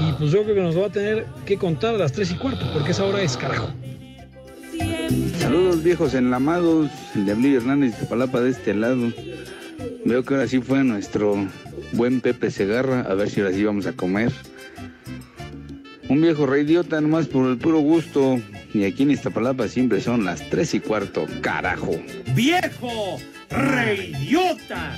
[0.00, 2.34] Y pues yo creo que nos va a tener que contar a las 3 y
[2.34, 3.72] cuarto, porque esa hora es carajo.
[5.38, 9.12] Saludos viejos enlamados, de Ablillo Hernández de Palapa de este lado.
[10.08, 11.36] Veo que ahora sí fue nuestro
[11.92, 14.32] buen Pepe Segarra, a ver si ahora sí vamos a comer.
[16.08, 18.40] Un viejo reidiota nomás por el puro gusto.
[18.72, 21.90] Y aquí en Iztapalapa siempre son las tres y cuarto, carajo.
[22.34, 23.18] ¡Viejo!
[23.50, 24.96] ¡Reyota!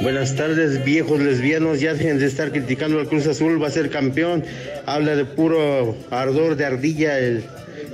[0.00, 1.80] Buenas tardes, viejos lesbianos.
[1.80, 4.44] Ya dejen de estar criticando al Cruz Azul, va a ser campeón.
[4.86, 7.42] Habla de puro ardor de ardilla el,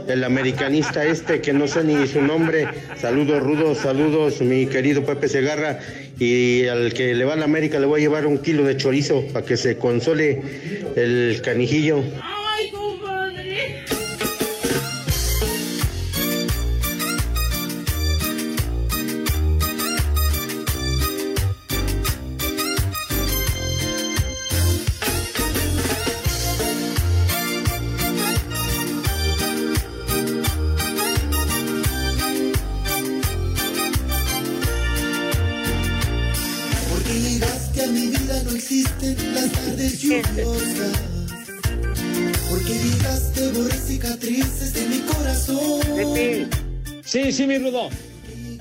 [0.09, 2.67] el americanista este que no sé ni su nombre.
[2.99, 5.79] Saludos rudos, saludos, mi querido Pepe Segarra.
[6.19, 8.77] Y al que le va a la América le voy a llevar un kilo de
[8.77, 10.43] chorizo para que se console
[10.97, 12.03] el canijillo.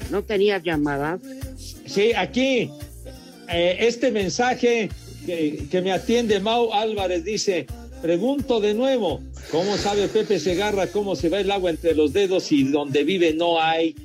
[0.09, 1.19] ¿No tenías llamadas?
[1.85, 2.69] Sí, aquí
[3.47, 4.89] eh, este mensaje
[5.25, 7.65] que, que me atiende Mau Álvarez dice,
[8.01, 12.51] pregunto de nuevo, ¿cómo sabe Pepe Segarra cómo se va el agua entre los dedos
[12.51, 13.95] y donde vive no hay?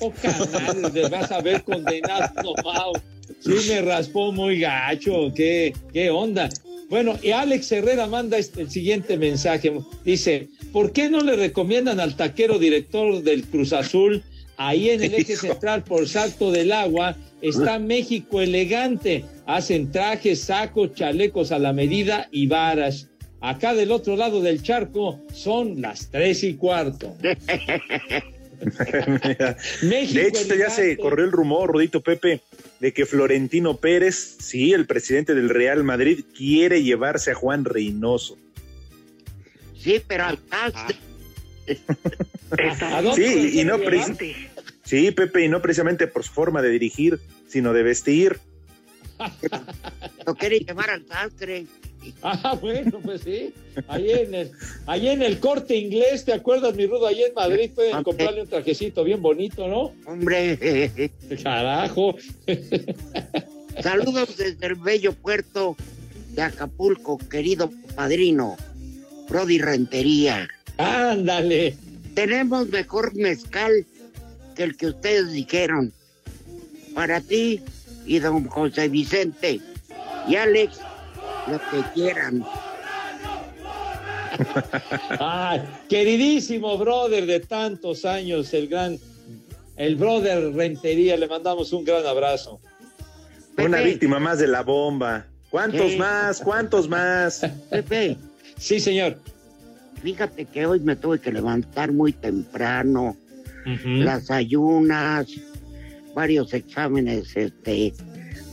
[0.00, 2.92] Oh, canal, te vas a ver condenado, Mau.
[3.40, 6.48] Sí me raspó muy gacho, qué, qué onda.
[6.88, 9.72] Bueno, y Alex Herrera manda este- el siguiente mensaje.
[10.04, 14.22] Dice, ¿por qué no le recomiendan al taquero director del Cruz Azul,
[14.58, 19.24] ahí en el eje central por Salto del Agua, está México elegante?
[19.46, 23.08] Hacen trajes, sacos, chalecos a la medida y varas.
[23.40, 27.16] Acá del otro lado del charco son las tres y cuarto.
[29.82, 32.40] México de hecho, ya se corrió el rumor, Rodito Pepe,
[32.80, 38.36] de que Florentino Pérez, sí, el presidente del Real Madrid, quiere llevarse a Juan Reynoso.
[39.76, 41.07] Sí, pero al ¿A dónde lo
[43.14, 43.78] Sí, y no
[44.84, 48.38] sí, Pepe, y no precisamente por su forma de dirigir, sino de vestir.
[50.26, 51.66] Lo quiere llevar al sastre.
[52.22, 53.52] Ah, bueno, pues sí.
[53.88, 54.50] Ahí en el,
[54.86, 57.06] ahí en el corte inglés, ¿te acuerdas, mi rudo?
[57.06, 59.92] Ahí en Madrid pueden comprarle un trajecito bien bonito, ¿no?
[60.06, 61.10] Hombre.
[61.42, 62.16] Carajo.
[63.82, 65.76] Saludos desde el bello puerto
[66.30, 68.56] de Acapulco, querido padrino,
[69.28, 70.48] Brody Rentería.
[70.78, 71.76] Ándale.
[72.14, 73.84] Tenemos mejor mezcal
[74.54, 75.92] que el que ustedes dijeron.
[76.94, 77.60] Para ti
[78.06, 79.60] y don José Vicente
[80.26, 80.78] y Alex,
[81.46, 82.44] lo que quieran.
[85.20, 88.98] Ay, queridísimo brother de tantos años, el gran,
[89.76, 92.60] el brother Rentería, le mandamos un gran abrazo.
[93.58, 95.26] Una víctima más de la bomba.
[95.50, 95.96] ¿Cuántos Sí.
[95.96, 96.40] más?
[96.40, 97.40] ¿Cuántos más?
[97.70, 98.16] Pepe,
[98.58, 99.18] Sí, señor.
[100.02, 103.16] Fíjate que hoy me tuve que levantar muy temprano.
[103.84, 105.26] Las ayunas,
[106.14, 107.92] varios exámenes, este,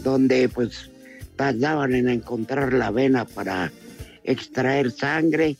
[0.03, 0.91] donde pues
[1.37, 3.71] tardaban en encontrar la vena para
[4.25, 5.55] extraer sangre.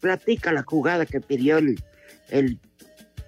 [0.00, 1.78] Platica la jugada que pidió el,
[2.30, 2.58] el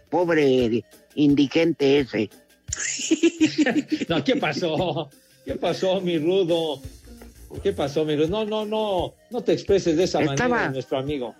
[0.08, 0.82] pobre
[1.14, 2.30] indigente ese.
[4.08, 5.10] no, ¿qué pasó?
[5.44, 6.80] ¿Qué pasó, mi rudo?
[7.62, 8.28] ¿Qué pasó, mi rudo?
[8.28, 11.34] No, no, no, no te expreses de esa manera, nuestro amigo.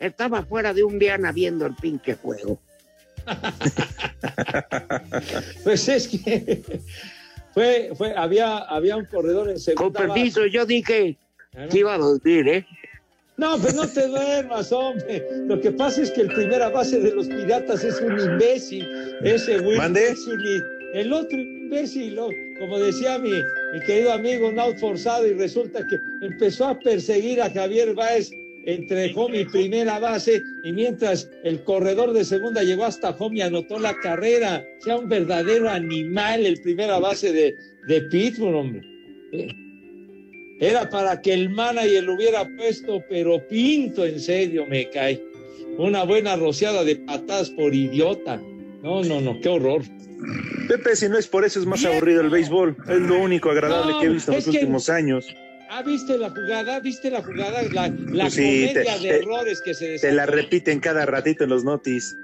[0.00, 2.58] Estaba fuera de un Diana viendo el pinche juego.
[5.64, 6.62] pues es que
[7.52, 10.00] fue, fue, había, había un corredor en segunda.
[10.00, 11.16] Con permiso, yo dije
[11.70, 12.66] que iba a dormir, ¿eh?
[13.38, 15.26] No, pues no te duermas, hombre.
[15.46, 18.88] Lo que pasa es que el primera base de los piratas es un imbécil.
[19.22, 20.40] Ese güey es un
[20.94, 22.18] el otro imbécil,
[22.58, 27.42] como decía mi, mi querido amigo, un out forzado, y resulta que empezó a perseguir
[27.42, 28.30] a Javier Báez
[28.66, 33.40] entre home y primera base, y mientras el corredor de segunda llegó hasta home y
[33.40, 34.64] anotó la carrera.
[34.80, 37.54] Sea un verdadero animal el primera base de,
[37.86, 38.82] de Pittsburgh, hombre.
[40.58, 45.22] Era para que el manager lo hubiera puesto, pero pinto en serio, me cae.
[45.78, 48.42] Una buena rociada de patadas por idiota.
[48.82, 49.82] No, no, no, qué horror.
[50.68, 52.76] Pepe, si no es por eso, es más aburrido el béisbol.
[52.88, 55.26] Es lo único agradable que he visto en los últimos años.
[55.68, 56.80] Ah, ¿viste la jugada?
[56.80, 57.62] ¿Viste la jugada?
[57.72, 61.64] La, la pues comedia de errores que se Te la repiten cada ratito en los
[61.64, 62.16] notis.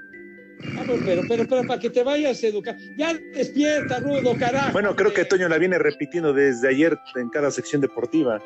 [0.77, 2.77] Ah, pero, pero, pero, para que te vayas a educar.
[2.97, 4.71] Ya despierta, Rudo, carajo.
[4.71, 8.41] Bueno, creo que Toño la viene repitiendo desde ayer en cada sección deportiva.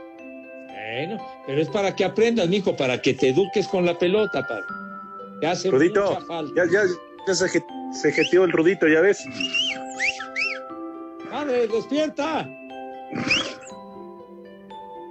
[0.65, 4.65] Bueno, pero es para que aprendas, mijo, para que te eduques con la pelota, padre.
[5.41, 6.65] Te hace Rudito, mucha falta.
[6.65, 6.89] Ya, ya,
[7.27, 9.23] ya se, se jeteó el Rudito, ya ves.
[11.29, 12.49] Padre, despierta.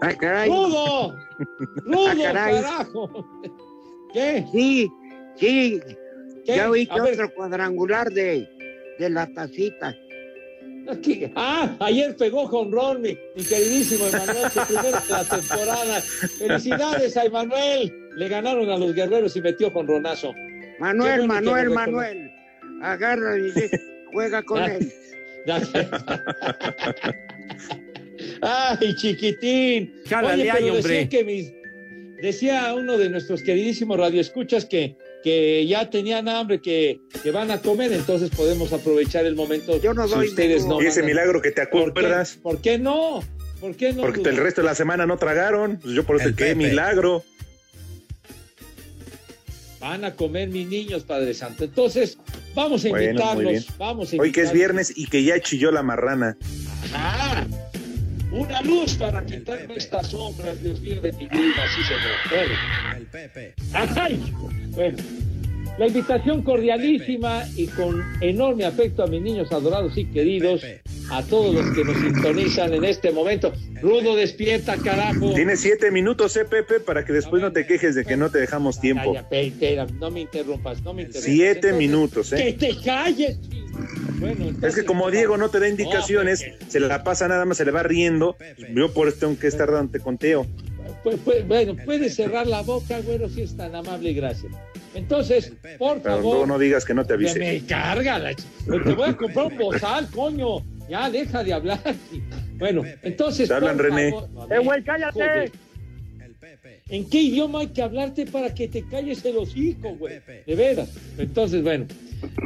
[0.02, 0.48] ¡Ay, caray!
[0.48, 1.16] ¡Rudo!
[1.84, 3.26] ¡Rudo, carajo!
[4.12, 4.44] ¿Qué?
[4.52, 4.88] Sí,
[5.36, 5.80] sí.
[6.44, 8.48] Ya oí que otro cuadrangular de,
[8.98, 9.94] de la tacita.
[10.88, 11.32] Aquí.
[11.34, 16.00] Ah, ayer pegó con Ron, mi, mi queridísimo Emanuel, su primero de la temporada.
[16.38, 17.92] Felicidades a Emanuel.
[18.16, 20.32] Le ganaron a los guerreros y metió con Ronazo.
[20.78, 22.30] Manuel, Manuel, Manuel.
[22.82, 23.52] Agarra y
[24.12, 24.92] juega con él.
[28.42, 29.94] Ay, chiquitín.
[30.08, 31.08] Jálale ahí, decía hombre.
[31.08, 31.52] que mis-
[32.22, 37.60] decía uno de nuestros queridísimos radioescuchas que, que ya tenían hambre, que, que van a
[37.60, 39.80] comer, entonces podemos aprovechar el momento.
[39.80, 40.76] Yo no si doy ustedes menú.
[40.76, 41.06] no y ese mandan.
[41.16, 42.00] milagro que te ¿Por qué?
[42.00, 42.38] acuerdas.
[42.42, 43.22] ¿Por qué no?
[43.60, 44.02] ¿Por qué no?
[44.02, 45.78] Porque el resto de la semana no tragaron.
[45.82, 47.24] Pues yo por eso, El qué milagro.
[49.80, 51.64] Van a comer mis niños, Padre Santo.
[51.64, 52.18] Entonces,
[52.54, 53.66] vamos a Bueno, invitarlos.
[53.78, 54.52] Vamos a Hoy que es invitarlos.
[54.54, 56.36] viernes y que ya chilló la marrana.
[56.94, 57.46] Ah,
[58.36, 62.96] una luz para quitarme esta sombra, Dios mío, de mi vida, así se.
[62.96, 63.54] El Pepe.
[63.72, 64.20] ¡Ay!
[64.70, 64.98] Bueno,
[65.78, 70.62] la invitación cordialísima y con enorme afecto a mis niños adorados y queridos,
[71.10, 73.52] a todos los que nos sintonizan en este momento.
[73.80, 75.32] Rudo, despierta, carajo.
[75.34, 78.38] Tienes siete minutos, eh, Pepe, para que después no te quejes de que no te
[78.38, 79.14] dejamos tiempo.
[79.30, 81.24] Calla, no me interrumpas, no me interrumpas.
[81.32, 82.52] Siete Entonces, minutos, Que ¿eh?
[82.54, 83.38] te calles.
[84.18, 87.64] Bueno, Es que como Diego no te da indicaciones, se la pasa nada más, se
[87.64, 88.36] le va riendo.
[88.74, 90.46] Yo por eso tengo que estar dando conteo.
[91.02, 94.50] Pues, pues, bueno, puedes cerrar la boca, güero, si es tan amable, gracias.
[94.94, 96.22] Entonces, por Pero favor.
[96.22, 97.38] luego no digas que no te que avise.
[97.38, 98.44] me carga la ch-
[98.84, 100.62] te voy a comprar un bozal, coño.
[100.88, 101.80] Ya, deja de hablar.
[102.58, 103.48] Bueno, entonces.
[103.48, 104.08] Te hablan, René.
[104.08, 105.12] A ¡Eh, ver, güey, cállate!
[105.12, 105.52] joder.
[106.88, 110.20] ¿En qué idioma hay que hablarte para que te calles el hocico, güey?
[110.46, 110.88] De veras.
[111.18, 111.86] Entonces, bueno,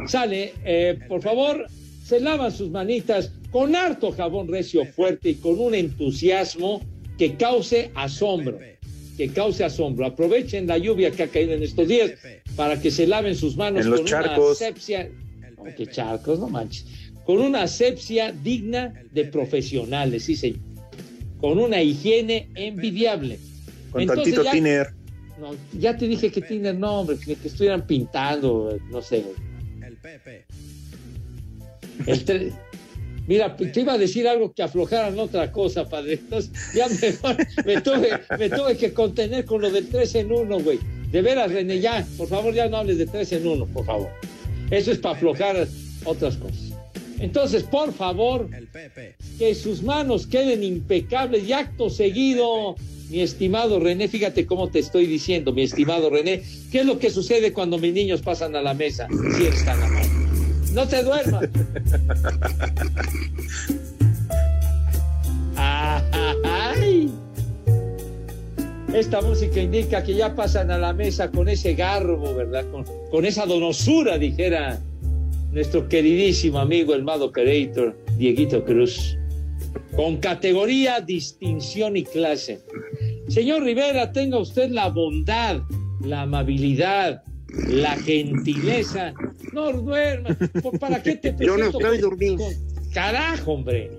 [0.07, 1.67] sale, eh, por favor,
[2.05, 6.81] se lavan sus manitas con harto jabón recio fuerte y con un entusiasmo
[7.19, 8.59] que cause asombro.
[9.19, 10.07] Que cause asombro.
[10.07, 12.13] Aprovechen la lluvia que ha caído en estos días
[12.57, 14.39] para que se laven sus manos En los con charcos.
[14.39, 15.11] una asepsia.
[15.59, 16.87] No, que charcos, no manches.
[17.25, 20.61] Con una asepsia digna de profesionales, sí, señor.
[21.41, 23.39] Con una higiene envidiable.
[23.91, 24.89] Con Entonces tantito ya- tiner.
[25.41, 29.25] no, ya te dije que tiene nombre, que, que estuvieran pintando, no sé.
[29.87, 30.47] El Pepe.
[32.07, 32.53] El tre-
[33.27, 36.15] Mira, te iba a decir algo que aflojaran otra cosa, padre.
[36.15, 40.59] Entonces, ya mejor me tuve, me tuve que contener con lo del 3 en 1,
[40.61, 40.79] güey.
[41.13, 44.09] De veras, René, ya, por favor, ya no hables de 3 en 1, por favor.
[44.71, 45.69] Eso es para aflojar
[46.05, 46.70] otras cosas.
[47.21, 49.15] Entonces, por favor, El Pepe.
[49.39, 52.77] que sus manos queden impecables y acto seguido,
[53.11, 56.43] mi estimado René, fíjate cómo te estoy diciendo, mi estimado René,
[56.73, 59.07] ¿qué es lo que sucede cuando mis niños pasan a la mesa?
[59.37, 60.09] Si eres tan amable.
[60.73, 61.45] No te duermas.
[65.57, 67.11] ¡Ay!
[68.95, 72.65] Esta música indica que ya pasan a la mesa con ese garbo, ¿verdad?
[72.71, 74.81] Con, con esa donosura, dijera
[75.53, 79.17] nuestro queridísimo amigo el Mad Operator, Dieguito Cruz.
[79.95, 82.61] Con categoría, distinción y clase.
[83.29, 85.61] Señor Rivera, tenga usted la bondad,
[86.05, 87.23] la amabilidad,
[87.69, 89.13] la gentileza.
[89.53, 90.37] No duermas.
[90.79, 92.45] ¿Para qué te Yo no estoy durmiendo.
[92.93, 93.91] Carajo, hombre.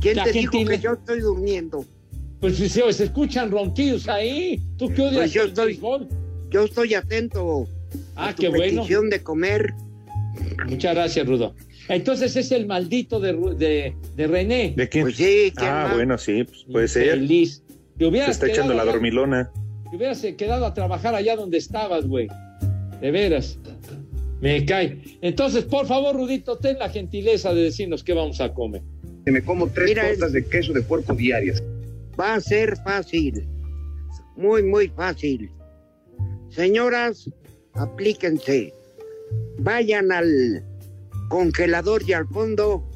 [0.00, 1.84] ¿Quién La te dijo que yo estoy durmiendo?
[2.40, 4.60] Pues si se, se escuchan ronquidos ahí.
[4.76, 5.80] ¿Tú qué odias Pues yo el estoy-?
[6.50, 7.66] Yo estoy atento
[8.16, 8.62] Ah, a tu qué bueno.
[8.82, 9.74] petición de comer.
[10.68, 11.54] Muchas gracias, Rudo.
[11.88, 14.74] Entonces es el maldito de, de, de René.
[14.76, 15.04] ¿De quién?
[15.04, 15.94] Pues sí, ¿quién ah, más?
[15.94, 17.10] bueno, sí, pues puede ser.
[17.10, 17.62] Feliz.
[17.98, 19.52] Te Se está echando la allá- dormilona.
[19.90, 22.28] Te hubieras quedado a trabajar allá donde estabas, güey.
[23.00, 23.58] De veras.
[24.40, 25.00] Me cae.
[25.20, 28.82] Entonces, por favor, Rudito, ten la gentileza de decirnos qué vamos a comer.
[29.24, 31.62] Que me como tres Mira, tortas de queso de puerco diarias.
[32.18, 33.46] Va a ser fácil.
[34.36, 35.50] Muy, muy fácil.
[36.50, 37.30] Señoras,
[37.74, 38.74] aplíquense.
[39.58, 40.64] Vayan al
[41.28, 42.88] congelador y al fondo.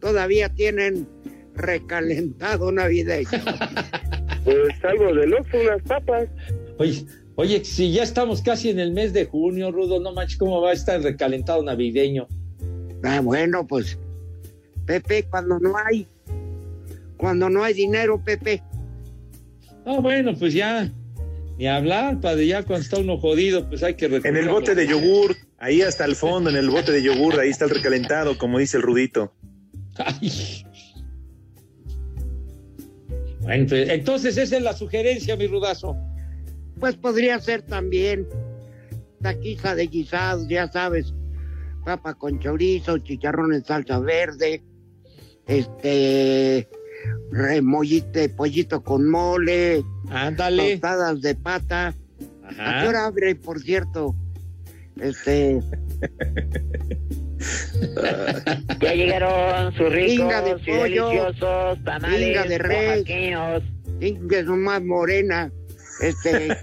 [0.00, 1.06] Todavía tienen
[1.54, 3.28] recalentado navideño.
[4.44, 6.28] Pues algo de loco, unas papas.
[6.78, 7.06] Oye,
[7.36, 10.70] oye, si ya estamos casi en el mes de junio, Rudo, no manches, ¿cómo va
[10.70, 12.26] a estar el recalentado navideño?
[13.04, 14.00] Ah, bueno, pues,
[14.84, 16.08] Pepe, cuando no hay,
[17.16, 18.64] cuando no hay dinero, Pepe,
[19.84, 20.90] Ah, bueno, pues ya,
[21.58, 24.86] ni hablar, padre, ya cuando está uno jodido, pues hay que En el bote de
[24.86, 28.58] yogur, ahí hasta el fondo, en el bote de yogur, ahí está el recalentado, como
[28.58, 29.32] dice el Rudito.
[29.96, 30.64] Ay.
[33.40, 35.96] Bueno, pues, entonces esa es la sugerencia, mi rudazo.
[36.80, 38.26] pues podría ser también
[39.20, 41.14] taquiza de guisados, ya sabes,
[41.84, 44.64] papa con chorizo, chicharrón en salsa verde,
[45.46, 46.68] este,
[47.30, 50.72] remollite, pollito con mole, Ándale.
[50.72, 51.94] tostadas de pata.
[52.44, 52.88] ¿A qué Ajá.
[52.88, 54.16] hora abre, por cierto?
[55.00, 55.60] Este,
[58.80, 64.44] Ya llegaron sus ricos de y pollo, deliciosos tamales pinga de res.
[64.46, 65.50] son más morena,
[66.00, 66.56] este,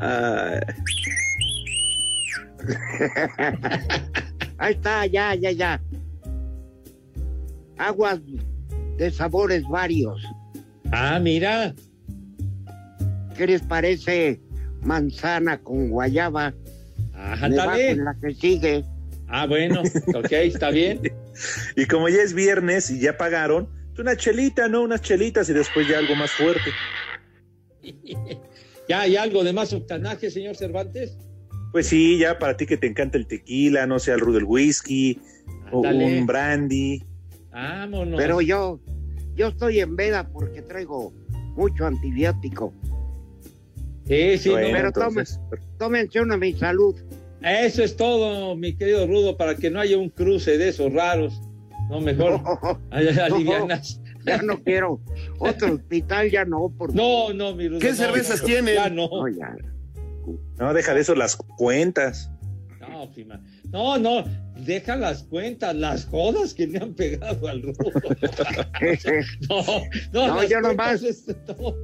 [0.00, 0.58] Ah,
[4.58, 5.80] Ahí está, ya, ya, ya.
[7.78, 8.20] Aguas
[8.96, 10.22] de sabores varios.
[10.92, 11.74] Ah, mira.
[13.36, 14.40] ¿Qué les parece
[14.82, 16.54] manzana con guayaba?
[17.14, 17.96] Ajá, Me va ándale.
[17.96, 18.84] con la que sigue.
[19.28, 19.82] Ah, bueno,
[20.14, 21.00] ok, está bien.
[21.76, 24.82] y como ya es viernes y ya pagaron, pues una chelita, ¿no?
[24.82, 26.70] Unas chelitas y después ya algo más fuerte.
[28.88, 31.16] ¿Ya hay algo de más octanaje, señor Cervantes?
[31.72, 34.44] Pues sí, ya para ti que te encanta el tequila, no sé, el rudo del
[34.44, 35.18] whisky,
[35.70, 37.02] o un brandy.
[37.50, 38.18] Vámonos.
[38.18, 38.80] Pero yo,
[39.34, 41.14] yo estoy en veda porque traigo
[41.56, 42.74] mucho antibiótico.
[44.12, 45.40] Sí, sí, Bueno, no, Pero entonces,
[45.78, 46.94] Tómense una mi salud.
[47.40, 51.40] Eso es todo, mi querido Rudo, para que no haya un cruce de esos raros.
[51.88, 52.40] No, mejor
[52.90, 54.00] alivianas.
[54.26, 55.00] Ya no quiero.
[55.38, 56.68] Otro hospital ya no.
[56.76, 57.78] Por No, no, mi Rudo.
[57.80, 58.74] ¿Qué no, cervezas tienen?
[58.74, 59.08] Ya no.
[59.08, 59.56] No, ya.
[60.58, 62.30] No, deja de eso las cuentas.
[62.80, 63.42] No, prima.
[63.70, 64.24] No, no,
[64.58, 67.74] deja las cuentas, las jodas que le han pegado al Rudo.
[69.48, 69.64] No,
[70.12, 71.02] no, No, yo nomás.
[71.02, 71.74] es- no.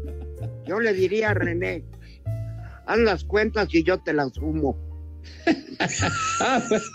[0.67, 1.83] Yo le diría a René,
[2.89, 4.77] haz las cuentas y yo te las sumo.
[6.41, 6.83] Ah, pues.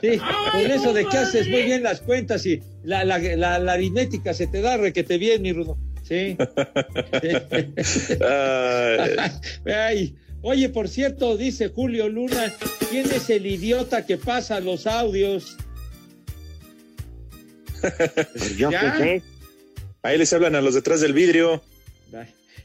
[0.00, 0.18] Sí,
[0.52, 4.32] con eso de que haces muy bien las cuentas y la, la, la, la aritmética
[4.32, 5.76] se te da requete bien, mi Rudo.
[6.02, 6.34] Sí.
[9.66, 12.54] Ay, oye, por cierto, dice Julio Luna,
[12.88, 15.58] ¿quién es el idiota que pasa los audios?
[17.82, 18.96] Pues yo ¿Ya?
[18.96, 19.22] qué sé.
[20.02, 21.62] Ahí les hablan a los detrás del vidrio.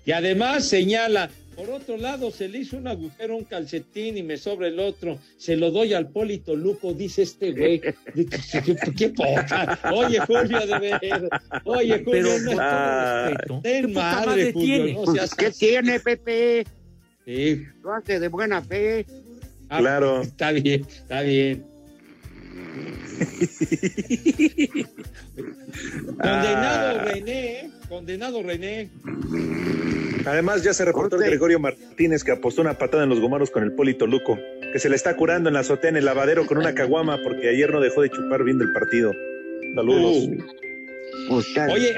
[0.05, 4.37] Y además señala, por otro lado, se le hizo un agujero un calcetín y me
[4.37, 5.19] sobra el otro.
[5.37, 7.79] Se lo doy al Polito Luco, dice este güey.
[8.97, 9.79] ¿Qué, poca?
[9.93, 11.29] Oye, Julio, de ver.
[11.65, 12.57] Oye, Julio, Pero no.
[12.59, 14.93] Ah, respeto, ten ¿qué poca madre, madre Julio, tiene?
[14.93, 15.59] no Pues, seas ¿Qué así.
[15.59, 16.65] tiene, Pepe?
[17.25, 17.63] Sí.
[17.83, 19.05] Lo hace de buena fe.
[19.69, 20.21] Ah, Claro.
[20.23, 21.65] Está bien, está bien.
[26.05, 27.03] Condenado Ah.
[27.05, 27.69] René, ¿eh?
[27.89, 28.89] condenado René.
[30.25, 31.29] Además, ya se reportó el Corte.
[31.29, 34.37] Gregorio Martínez que apostó una patada en los gomaros con el Polito Luco,
[34.71, 37.49] que se le está curando en la azotea en el lavadero con una caguama porque
[37.49, 39.11] ayer no dejó de chupar viendo el partido.
[39.75, 40.29] Saludos.
[41.29, 41.93] Pues, ya- Oye,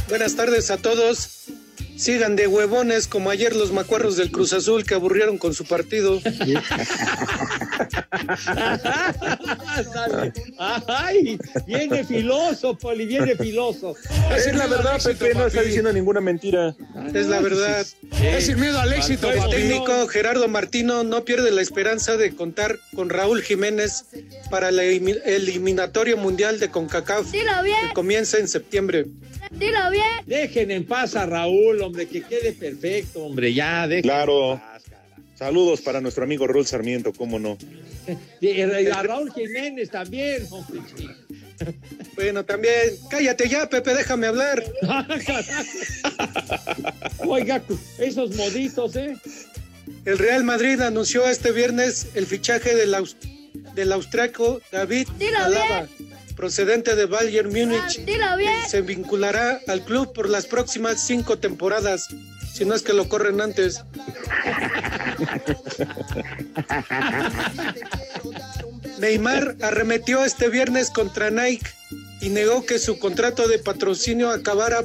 [0.08, 1.28] Buenas tardes a todos.
[2.00, 6.18] Sigan de huevones como ayer los macuarros del Cruz Azul que aburrieron con su partido.
[10.86, 13.94] Ay, viene filoso, Poli, viene filoso.
[14.34, 16.74] Es la verdad, Pepe, no está diciendo ninguna mentira.
[17.12, 17.86] Es la verdad.
[18.22, 22.78] Es sin miedo al éxito, El técnico Gerardo Martino no pierde la esperanza de contar
[22.94, 24.04] con Raúl Jiménez
[24.50, 29.06] para el elimi- eliminatorio mundial de CONCACAF que comienza en septiembre.
[29.50, 30.04] Dilo bien.
[30.26, 34.02] Dejen en paz a Raúl, hombre, que quede perfecto, hombre, ya, dejen.
[34.02, 34.60] Claro.
[35.36, 37.56] Saludos para nuestro amigo Raúl Sarmiento, cómo no.
[38.40, 40.80] Y a Raúl Jiménez también, hombre.
[42.16, 42.74] Bueno, también.
[43.10, 44.62] Cállate ya, Pepe, déjame hablar.
[47.26, 47.62] Oiga,
[47.98, 49.16] esos moditos, ¿eh?
[50.04, 53.16] El Real Madrid anunció este viernes el fichaje del, aus-
[53.74, 55.86] del austriaco David Dilo Alaba,
[56.40, 58.02] procedente de Bayern Múnich.
[58.06, 58.56] Bien.
[58.66, 62.08] Se vinculará al club por las próximas cinco temporadas,
[62.50, 63.82] si no es que lo corren antes.
[69.00, 71.66] Neymar arremetió este viernes contra Nike
[72.22, 74.82] y negó que su contrato de patrocinio acabara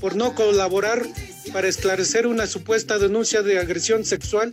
[0.00, 1.06] por no colaborar
[1.52, 4.52] para esclarecer una supuesta denuncia de agresión sexual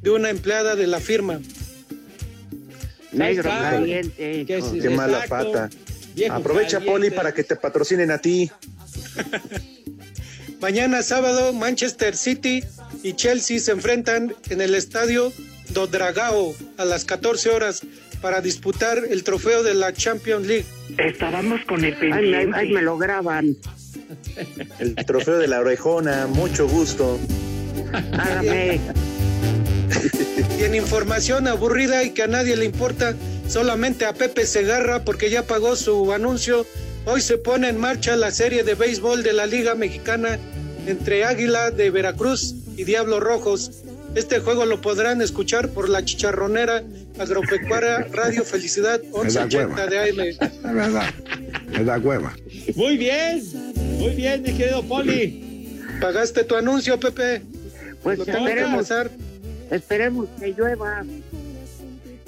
[0.00, 1.40] de una empleada de la firma.
[3.12, 4.44] Negro caliente.
[4.48, 4.70] Hijo.
[4.70, 5.70] sí, Qué mala pata.
[6.14, 6.90] Viejo Aprovecha, caliente.
[6.92, 8.50] Poli, para que te patrocinen a ti.
[10.60, 12.62] Mañana sábado, Manchester City
[13.02, 15.32] y Chelsea se enfrentan en el estadio
[15.70, 17.82] do Dragao a las 14 horas
[18.20, 20.64] para disputar el trofeo de la Champions League.
[20.98, 23.56] Estábamos con el Ay, me- ay, me lo graban.
[24.80, 27.18] El trofeo de la orejona, mucho gusto.
[28.12, 28.80] Hágame.
[30.58, 33.14] Y en información aburrida y que a nadie le importa,
[33.46, 36.66] solamente a Pepe Segarra porque ya pagó su anuncio,
[37.04, 40.36] hoy se pone en marcha la serie de béisbol de la Liga Mexicana
[40.88, 43.70] entre Águila de Veracruz y Diablos Rojos.
[44.16, 46.82] Este juego lo podrán escuchar por la chicharronera
[47.20, 50.20] agropecuaria Radio Felicidad Me da 1180 de AM.
[50.20, 51.14] Es verdad.
[51.68, 52.34] Me da hueva.
[52.74, 53.44] Muy bien,
[53.98, 55.84] muy bien, mi querido Poli.
[56.00, 57.42] ¿Pagaste tu anuncio, Pepe?
[58.02, 59.10] Pues Lo tengo que esperemos, pasar.
[59.70, 61.04] Esperemos que llueva.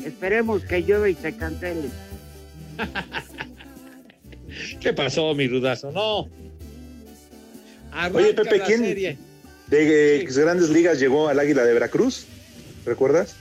[0.05, 1.88] Esperemos que llueva y se cancele.
[4.80, 5.93] ¿Qué pasó, mi rudazo?
[5.93, 6.28] No.
[7.93, 9.18] Arranca Oye, Pepe, ¿quién serie.
[9.68, 12.26] de eh, grandes ligas llegó al Águila de Veracruz?
[12.86, 13.36] ¿Recuerdas?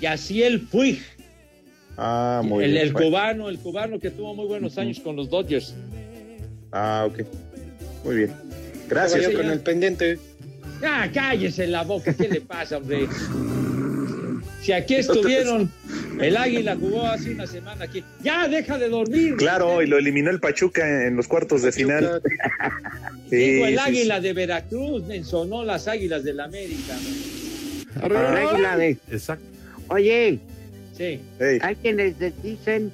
[0.00, 1.00] Yaciel Puig,
[2.00, 2.82] Ah, muy el, bien.
[2.84, 5.74] el cubano, el cubano que tuvo muy buenos años con los Dodgers.
[6.70, 7.26] Ah, ok.
[8.04, 8.32] Muy bien.
[8.88, 9.24] Gracias.
[9.24, 10.18] Yo con el pendiente.
[10.84, 13.08] Ah, cállese la boca, ¿qué le pasa, hombre?
[14.62, 15.70] Si aquí estuvieron,
[16.20, 18.04] el Águila jugó hace una semana aquí.
[18.22, 19.36] Ya, deja de dormir.
[19.36, 22.22] Claro, y lo eliminó el Pachuca en los cuartos de final.
[23.30, 26.94] Sí, Digo, el sí, Águila de Veracruz menzonó las Águilas del América.
[28.02, 28.96] El águila de.
[29.10, 29.44] Exacto.
[29.88, 30.38] Oye,
[30.96, 31.20] Sí.
[31.60, 32.90] hay quienes dicen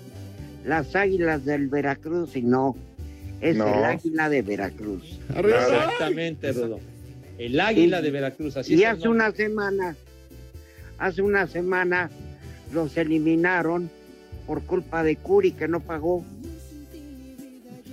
[0.66, 2.76] las águilas del Veracruz y no.
[3.40, 3.68] Es No.
[3.78, 5.20] el águila de Veracruz.
[5.36, 6.80] Exactamente, Rodo.
[7.38, 9.96] El Águila de Veracruz, así y es hace una semana,
[10.98, 12.10] hace una semana
[12.72, 13.90] los eliminaron
[14.46, 16.24] por culpa de Curi que no pagó.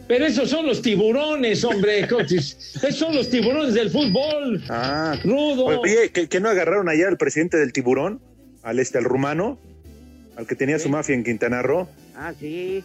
[0.08, 2.02] Pero esos son los tiburones, hombre.
[2.30, 4.62] Esos son los tiburones del fútbol.
[4.68, 5.66] Ah, Rudo.
[5.66, 8.20] Oye, ¿que, que no agarraron allá al presidente del tiburón?
[8.62, 9.58] Al este, al rumano,
[10.36, 11.88] al que tenía su mafia en Quintana Roo.
[12.16, 12.84] Ah, sí.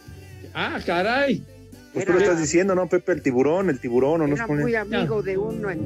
[0.53, 1.43] Ah, caray.
[1.93, 3.11] Pues tú lo estás diciendo, ¿no, Pepe?
[3.11, 5.81] El tiburón, el tiburón, o no Era pone- muy amigo de uno en,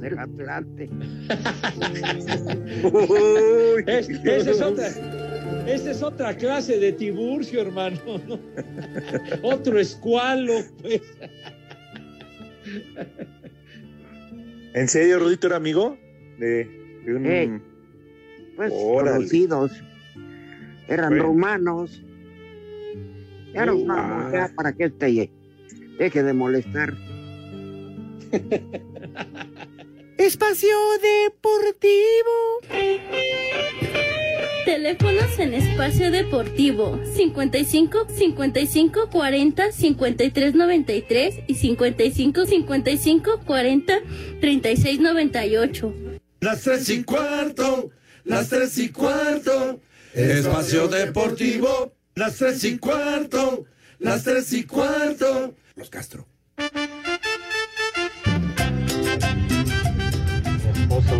[0.00, 0.88] del Atlante.
[3.86, 4.88] Es- esa es otra.
[5.66, 7.98] Esa es otra clase de tiburcio, hermano.
[8.26, 8.38] ¿no?
[9.42, 11.02] Otro escualo, pues.
[14.74, 15.96] ¿En serio, Rudito era amigo?
[16.38, 16.64] De,
[17.04, 17.26] de un...
[17.26, 17.60] Eh,
[18.56, 19.16] Pues Órale.
[19.18, 19.72] conocidos.
[20.88, 21.24] Eran Bueno.
[21.24, 22.02] rumanos.
[23.52, 24.50] Ya nos Uh, vamos, ah.
[24.54, 25.30] para que este
[25.98, 26.94] deje de molestar.
[30.18, 32.60] Espacio Deportivo.
[34.64, 43.98] Te Teléfonos en espacio deportivo 55 55 40 53 93 y 55 55 40
[44.40, 45.94] 36 98.
[46.40, 47.90] Las tres y cuarto,
[48.24, 49.80] las tres y cuarto,
[50.12, 53.66] espacio deportivo, las tres y cuarto,
[53.98, 55.54] las tres y cuarto.
[55.76, 56.26] Los Castro.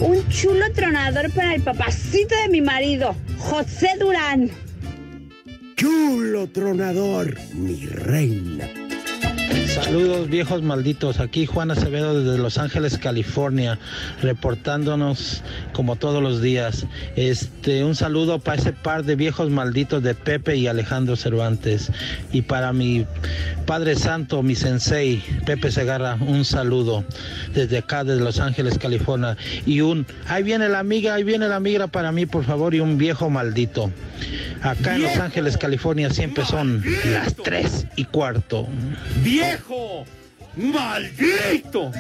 [0.01, 4.51] Un chulo tronador para el papacito de mi marido, José Durán.
[5.77, 8.86] Chulo tronador, mi reina.
[9.77, 13.79] Saludos viejos malditos, aquí Juan Acevedo desde Los Ángeles, California,
[14.23, 15.43] reportándonos
[15.75, 16.87] como todos los días.
[17.15, 21.93] Este, un saludo para ese par de viejos malditos de Pepe y Alejandro Cervantes.
[22.33, 23.05] Y para mi
[23.67, 27.05] Padre Santo, mi sensei, Pepe Segarra, un saludo
[27.53, 29.37] desde acá, desde Los Ángeles, California.
[29.67, 32.81] Y un, ahí viene la amiga, ahí viene la migra para mí, por favor, y
[32.81, 33.91] un viejo maldito.
[34.63, 38.67] Acá en Los Ángeles, California, siempre son las tres y cuarto.
[39.23, 39.66] ¡Viejo!
[40.57, 41.91] ¡Maldito!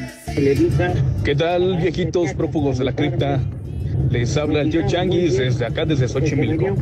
[1.24, 3.40] ¿Qué tal, viejitos prófugos de la cripta?
[4.10, 6.76] Les habla el tío Changuis desde acá, desde Xochimilco.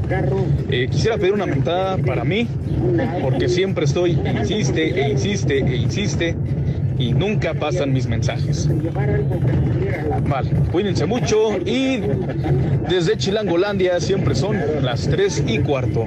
[0.71, 2.47] Eh, quisiera pedir una montada para mí,
[3.23, 6.37] porque siempre estoy, insiste e insiste e insiste,
[6.99, 8.69] y nunca pasan mis mensajes.
[10.29, 12.01] Vale, cuídense mucho y
[12.89, 16.05] desde Chilangolandia siempre son las 3 y cuarto.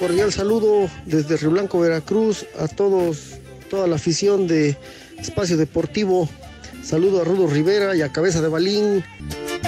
[0.00, 3.32] Cordial saludo desde Río Blanco, Veracruz, a todos,
[3.68, 4.74] toda la afición de
[5.20, 6.26] Espacio Deportivo.
[6.82, 9.04] Saludo a Rudo Rivera y a Cabeza de Balín.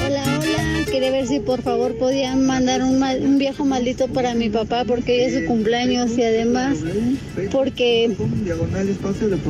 [0.04, 0.84] Hola, hola.
[0.90, 4.84] Quería ver si por favor podían mandar un, mal- un viejo maldito para mi papá
[4.86, 6.78] porque hoy es su cumpleaños y además
[7.50, 8.04] porque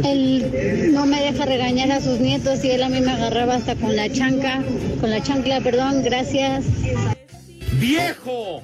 [0.04, 3.76] él no me deja regañar a sus nietos y él a mí me agarraba hasta
[3.76, 4.62] con la chanca,
[5.00, 6.02] con la chancla, perdón.
[6.02, 6.64] Gracias.
[7.80, 8.62] ¡Viejo!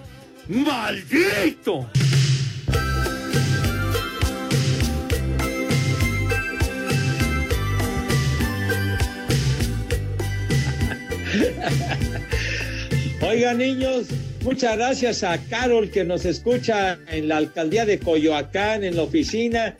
[0.48, 1.88] ¡Maldito!
[13.20, 14.06] Oigan, niños,
[14.42, 19.76] muchas gracias a Carol que nos escucha en la alcaldía de Coyoacán, en la oficina.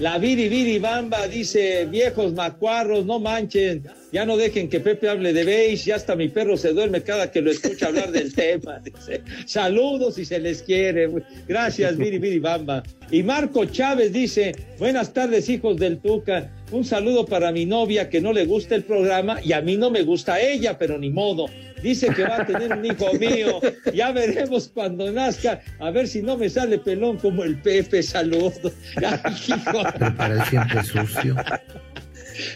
[0.00, 5.32] La Viri Viri Bamba dice, viejos macuarros, no manchen, ya no dejen que Pepe hable
[5.32, 8.80] de beige, ya hasta mi perro se duerme cada que lo escucha hablar del tema.
[8.80, 11.08] Dice, saludos si se les quiere.
[11.46, 12.82] Gracias, Viri Viri Bamba.
[13.10, 16.50] Y Marco Chávez dice, buenas tardes, hijos del Tuca.
[16.72, 19.90] Un saludo para mi novia que no le gusta el programa y a mí no
[19.90, 21.46] me gusta ella, pero ni modo.
[21.82, 23.60] Dice que va a tener un hijo mío.
[23.92, 25.60] Ya veremos cuando nazca.
[25.78, 28.02] A ver si no me sale pelón como el Pepe.
[28.02, 28.54] Saludos.
[28.96, 29.82] Ay, hijo.
[30.16, 31.36] Para el siempre sucio.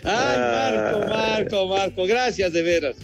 [0.03, 2.07] Ay, Marco, Marco, Marco.
[2.07, 2.97] Gracias de veras.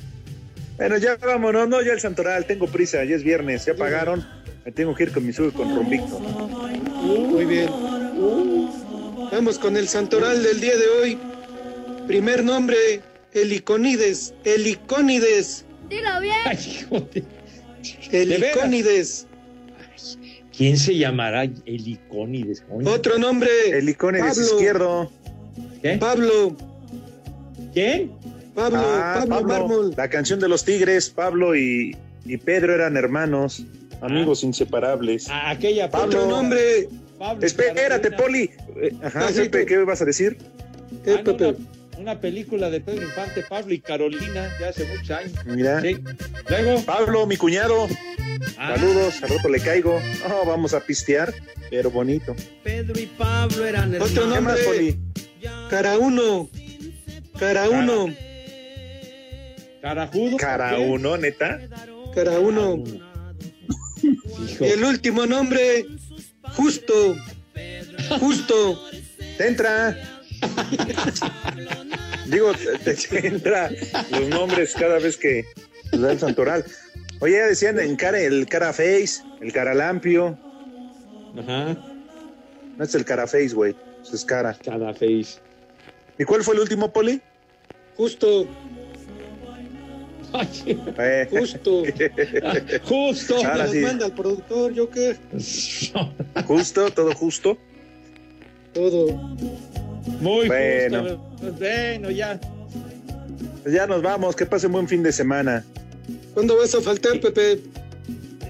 [0.79, 4.27] Bueno, ya vámonos, no, ya el Santoral, tengo prisa, ya es viernes, ya pagaron,
[4.65, 6.19] me tengo que ir con mi sur con Rombicto.
[6.19, 7.69] Muy bien.
[9.33, 11.19] Vamos con el santoral del día de hoy.
[12.07, 12.77] Primer nombre,
[13.33, 14.35] Heliconides.
[14.45, 15.65] Helicónides.
[15.89, 16.37] Dilo bien.
[18.11, 19.27] Helicónides.
[20.57, 22.61] ¿Quién se llamará Helicónides?
[22.69, 22.91] coño?
[22.91, 23.51] Otro nombre.
[23.71, 24.43] Helicónides Pablo.
[24.53, 25.11] izquierdo.
[25.99, 26.57] Pablo.
[27.73, 28.13] ¿Quién?
[28.55, 29.95] Pablo, Ah, Pablo, Pablo, Mármol.
[29.97, 33.65] la canción de los Tigres, Pablo y, y Pedro eran hermanos,
[34.03, 35.27] amigos inseparables.
[35.31, 36.19] Ah, aquella Pablo.
[36.19, 36.89] Otro nombre.
[37.23, 38.17] Pablo Espérate, Carolina.
[38.17, 38.51] Poli.
[38.83, 39.67] Eh, Ajá, Ah, sí, Pepe, tú.
[39.67, 40.37] ¿qué vas a decir?
[41.05, 41.55] ¿Qué, Ah, no, una,
[41.99, 45.33] una película de Pedro Infante, Pablo y Carolina, de hace muchos años.
[45.47, 45.81] Mira.
[45.81, 45.97] Sí.
[46.49, 46.83] Luego.
[46.83, 47.87] Pablo, mi cuñado.
[48.59, 48.75] Ah.
[48.77, 50.01] Saludos, al rato le caigo.
[50.29, 51.33] Oh, vamos a pistear,
[51.71, 52.35] pero bonito.
[52.65, 54.65] Pedro y Pablo eran Otro ¿Qué más, nombre.
[54.65, 54.99] Poli?
[55.71, 56.51] Cara uno.
[57.39, 58.13] Cara uno.
[59.81, 60.37] Carajudo.
[60.37, 61.61] Cara uno, neta.
[62.15, 62.83] Cara uno.
[64.03, 64.65] Hijo.
[64.65, 65.87] Y el último nombre,
[66.57, 67.17] Justo.
[68.21, 68.89] Justo.
[69.39, 69.97] Te entra.
[72.27, 72.53] Digo,
[72.85, 73.71] te, te entra
[74.11, 75.45] los nombres cada vez que
[75.93, 76.65] da el santoral.
[77.21, 80.39] Oye, ya decían en cara, el cara face, el cara lampio.
[81.39, 81.77] Ajá.
[82.77, 83.77] No es el cara face, güey.
[84.03, 84.57] Eso es cara.
[84.65, 85.39] Cara face.
[86.19, 87.21] ¿Y cuál fue el último, Poli?
[87.97, 88.49] Justo.
[91.31, 91.83] Justo.
[92.85, 93.37] Justo.
[93.37, 93.79] Ahora sí.
[93.79, 95.17] manda el productor, yo qué.
[96.47, 97.59] Justo, todo justo.
[98.73, 99.13] Todo.
[100.21, 101.03] Muy Bueno.
[101.03, 101.53] justo.
[101.59, 102.41] Bueno, ya.
[103.63, 104.35] Pues ya nos vamos.
[104.35, 105.65] Que pasen buen fin de semana.
[106.35, 107.61] ¿Cuándo vas a faltar, Pepe?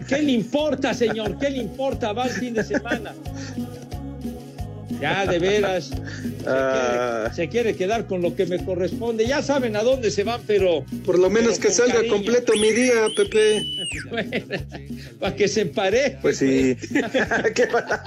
[0.09, 1.39] ¿Qué le importa, señor?
[1.39, 2.12] ¿Qué le importa?
[2.12, 3.14] Va el fin de semana.
[5.03, 5.86] Ya, de veras.
[6.42, 7.22] Se, Ah.
[7.30, 9.26] quiere, se quiere quedar con lo que me corresponde.
[9.26, 10.84] Ya saben a dónde se van, pero.
[11.05, 12.12] Por lo menos que salga cariño.
[12.14, 13.62] completo mi día, Pepe.
[15.20, 16.18] Para que se empare.
[16.20, 16.76] Pues sí.
[17.55, 18.03] ¿Qué pasa?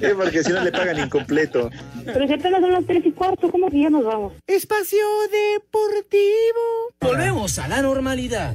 [0.00, 1.70] Eh, porque si no le pagan incompleto.
[2.04, 4.32] Pero si apenas son las tres y cuarto, ¿cómo que ya nos vamos?
[4.46, 4.98] Espacio
[5.30, 6.94] Deportivo.
[7.00, 8.54] Volvemos a la normalidad.